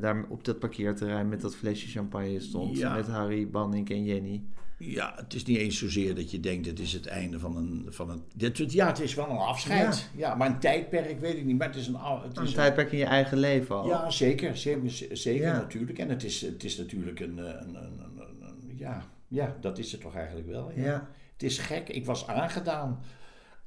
[0.00, 2.78] daar op dat parkeerterrein met dat flesje champagne stond.
[2.78, 2.94] Ja.
[2.94, 4.44] Met Harry, Banning en Jenny.
[4.82, 7.86] Ja, het is niet eens zozeer dat je denkt, het is het einde van een...
[7.88, 10.10] Van een dit, ja, het is wel een afscheid.
[10.16, 10.34] Ja.
[10.34, 11.96] maar een tijdperk weet ik niet, maar het is een...
[12.22, 13.86] Het Een is tijdperk in je eigen leven al.
[13.86, 14.56] Ja, zeker.
[14.56, 15.52] Zeker, zeker Ja.
[15.56, 15.98] natuurlijk.
[15.98, 19.56] En het is, het is natuurlijk een, eh, een, een, een, een- een- ja, ja,
[19.60, 20.70] dat is het toch eigenlijk wel.
[20.74, 20.84] Ja.
[20.84, 21.08] Ja.
[21.32, 21.88] Het is gek.
[21.88, 23.00] Ik was aangedaan.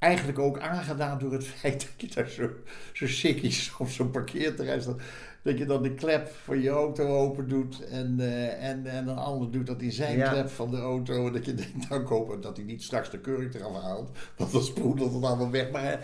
[0.03, 2.49] Eigenlijk ook aangedaan door het feit dat je daar zo,
[2.93, 5.01] zo sikkies op zo'n parkeerterrein staat.
[5.41, 9.17] Dat je dan de klep van je auto open doet en, eh, en, en een
[9.17, 10.29] ander doet dat in zijn Ja.
[10.31, 11.27] klep van de auto.
[11.27, 14.09] En dat je denkt, nou ik hoop dat hij niet straks de kurk eraf haalt.
[14.37, 15.71] Want dan sproedelt het allemaal weg.
[15.71, 15.99] Maar eh,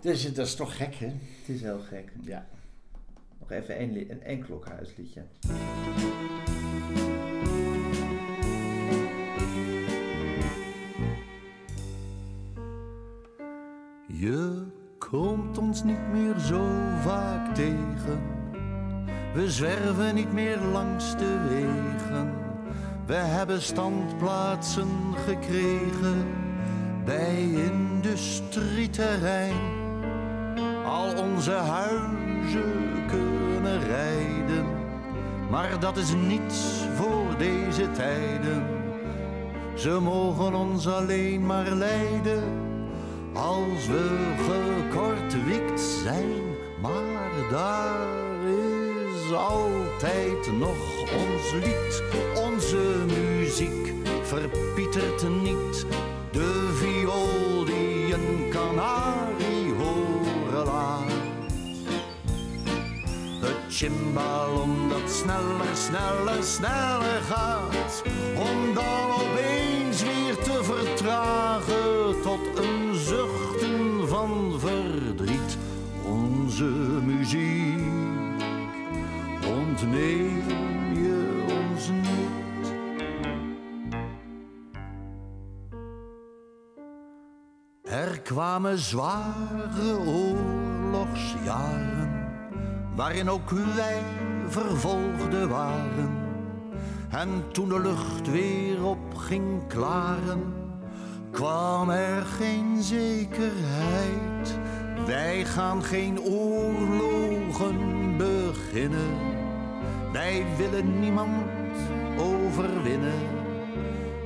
[0.00, 1.06] dus, dat is toch gek, hè?
[1.06, 2.12] Het is heel gek.
[2.20, 2.46] Ja.
[3.40, 5.22] Nog even één, li- een, één klokhuisliedje.
[14.20, 14.62] Je
[14.98, 16.62] komt ons niet meer zo
[17.02, 18.20] vaak tegen.
[19.34, 22.32] We zwerven niet meer langs de wegen.
[23.06, 24.88] We hebben standplaatsen
[25.26, 26.26] gekregen
[27.04, 29.60] bij industrieterrein.
[30.84, 34.66] Al onze huizen kunnen rijden,
[35.50, 38.66] maar dat is niets voor deze tijden.
[39.74, 42.69] Ze mogen ons alleen maar leiden
[43.32, 46.40] als we gekortwikt zijn.
[46.80, 48.08] Maar daar
[48.44, 52.02] is altijd nog ons lied,
[52.34, 55.86] onze muziek verpietert niet.
[56.32, 61.10] De viool die een kanarie horen laat.
[63.40, 68.02] Het chimbal dat sneller, sneller, sneller gaat.
[68.36, 71.79] Om dan opeens weer te vertragen
[74.20, 75.58] van verdriet.
[76.06, 76.70] Onze
[77.04, 78.42] muziek
[79.58, 82.72] ontneem je ons niet.
[87.82, 92.28] Er kwamen zware oorlogsjaren,
[92.96, 94.02] waarin ook wij
[94.46, 96.18] vervolgden waren.
[97.10, 100.59] En toen de lucht weer op ging klaren,
[101.30, 104.58] kwam er geen zekerheid.
[105.06, 109.16] Wij gaan geen oorlogen beginnen,
[110.12, 111.46] wij willen niemand
[112.18, 113.38] overwinnen.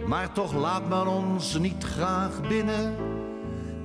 [0.07, 2.96] Maar toch laat men ons niet graag binnen.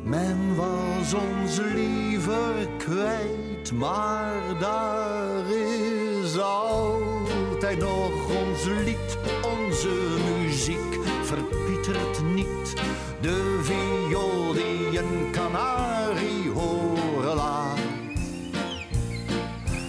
[0.03, 9.89] Men was ons liever kwijt, maar daar is altijd nog ons lied, onze
[10.41, 12.73] muziek verpietert niet.
[13.21, 17.77] De viool die een kanarie horen laat.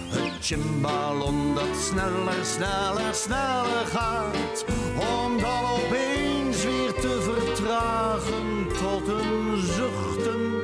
[0.08, 4.64] Het chimballon dat sneller, sneller, sneller gaat.
[4.96, 10.62] Om dan opeens weer te vertragen tot een zuchten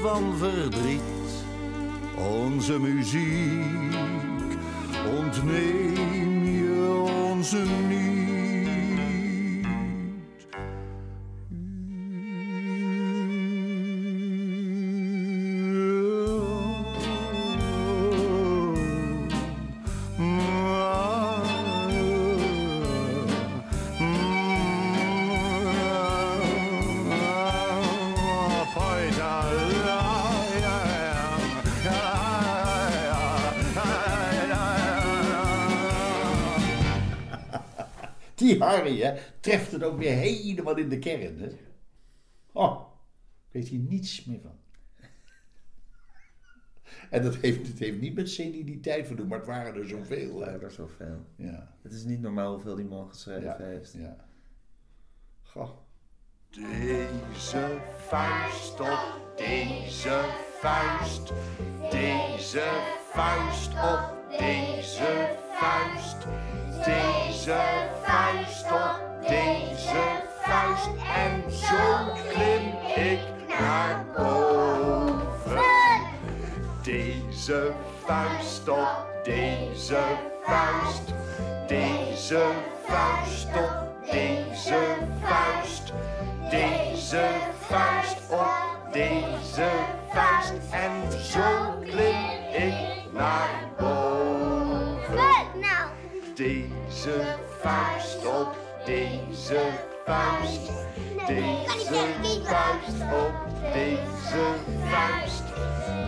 [0.00, 1.02] van verdriet.
[2.16, 3.94] Onze muziek
[5.18, 7.58] ontneem je onze
[7.88, 8.07] niet.
[38.78, 41.38] Harry, hè, treft het ook weer helemaal in de kern.
[41.38, 41.48] Hè?
[42.52, 42.80] Oh,
[43.46, 44.56] ik weet hier niets meer van.
[47.10, 50.40] En dat heeft, het heeft niet met seniliteit te doen, maar het waren er zoveel.
[50.40, 51.26] Ja, er zoveel.
[51.36, 53.92] Ja, Het is niet normaal hoeveel die man geschreven ja, heeft.
[53.92, 54.16] ja.
[55.42, 55.70] Goh.
[56.50, 60.24] Deze vuist op deze
[60.60, 61.32] vuist.
[61.90, 62.64] Deze
[63.12, 66.26] vuist op deze vuist.
[66.84, 67.56] Deze
[68.04, 70.88] vuist op deze vuist.
[71.14, 73.20] En zo klim ik
[73.60, 75.60] naar boven.
[76.82, 77.72] Deze
[78.06, 80.00] vuist op deze
[80.44, 81.02] vuist.
[81.66, 82.42] Deze
[82.86, 85.92] vuist op deze vuist.
[86.50, 87.28] Deze
[87.68, 89.68] vuist op deze
[90.12, 90.52] vuist.
[90.70, 95.16] En zo klim ik naar boven.
[95.54, 95.87] Nou,
[96.38, 99.70] Deze vuist op deze
[100.04, 100.70] vuist.
[101.26, 102.14] Deze
[102.44, 103.32] vuist op
[103.72, 104.54] deze
[104.90, 105.42] vuist.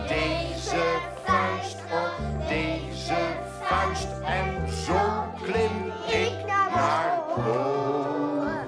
[0.07, 0.83] Deze
[1.25, 3.17] vuist op deze
[3.61, 4.07] vuist.
[4.23, 8.67] En zo klim ik naar boven.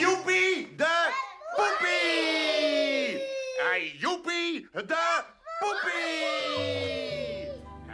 [0.00, 1.10] Joepie de
[1.56, 3.20] poepie!
[3.98, 5.22] Joepie de
[5.58, 6.85] poepie!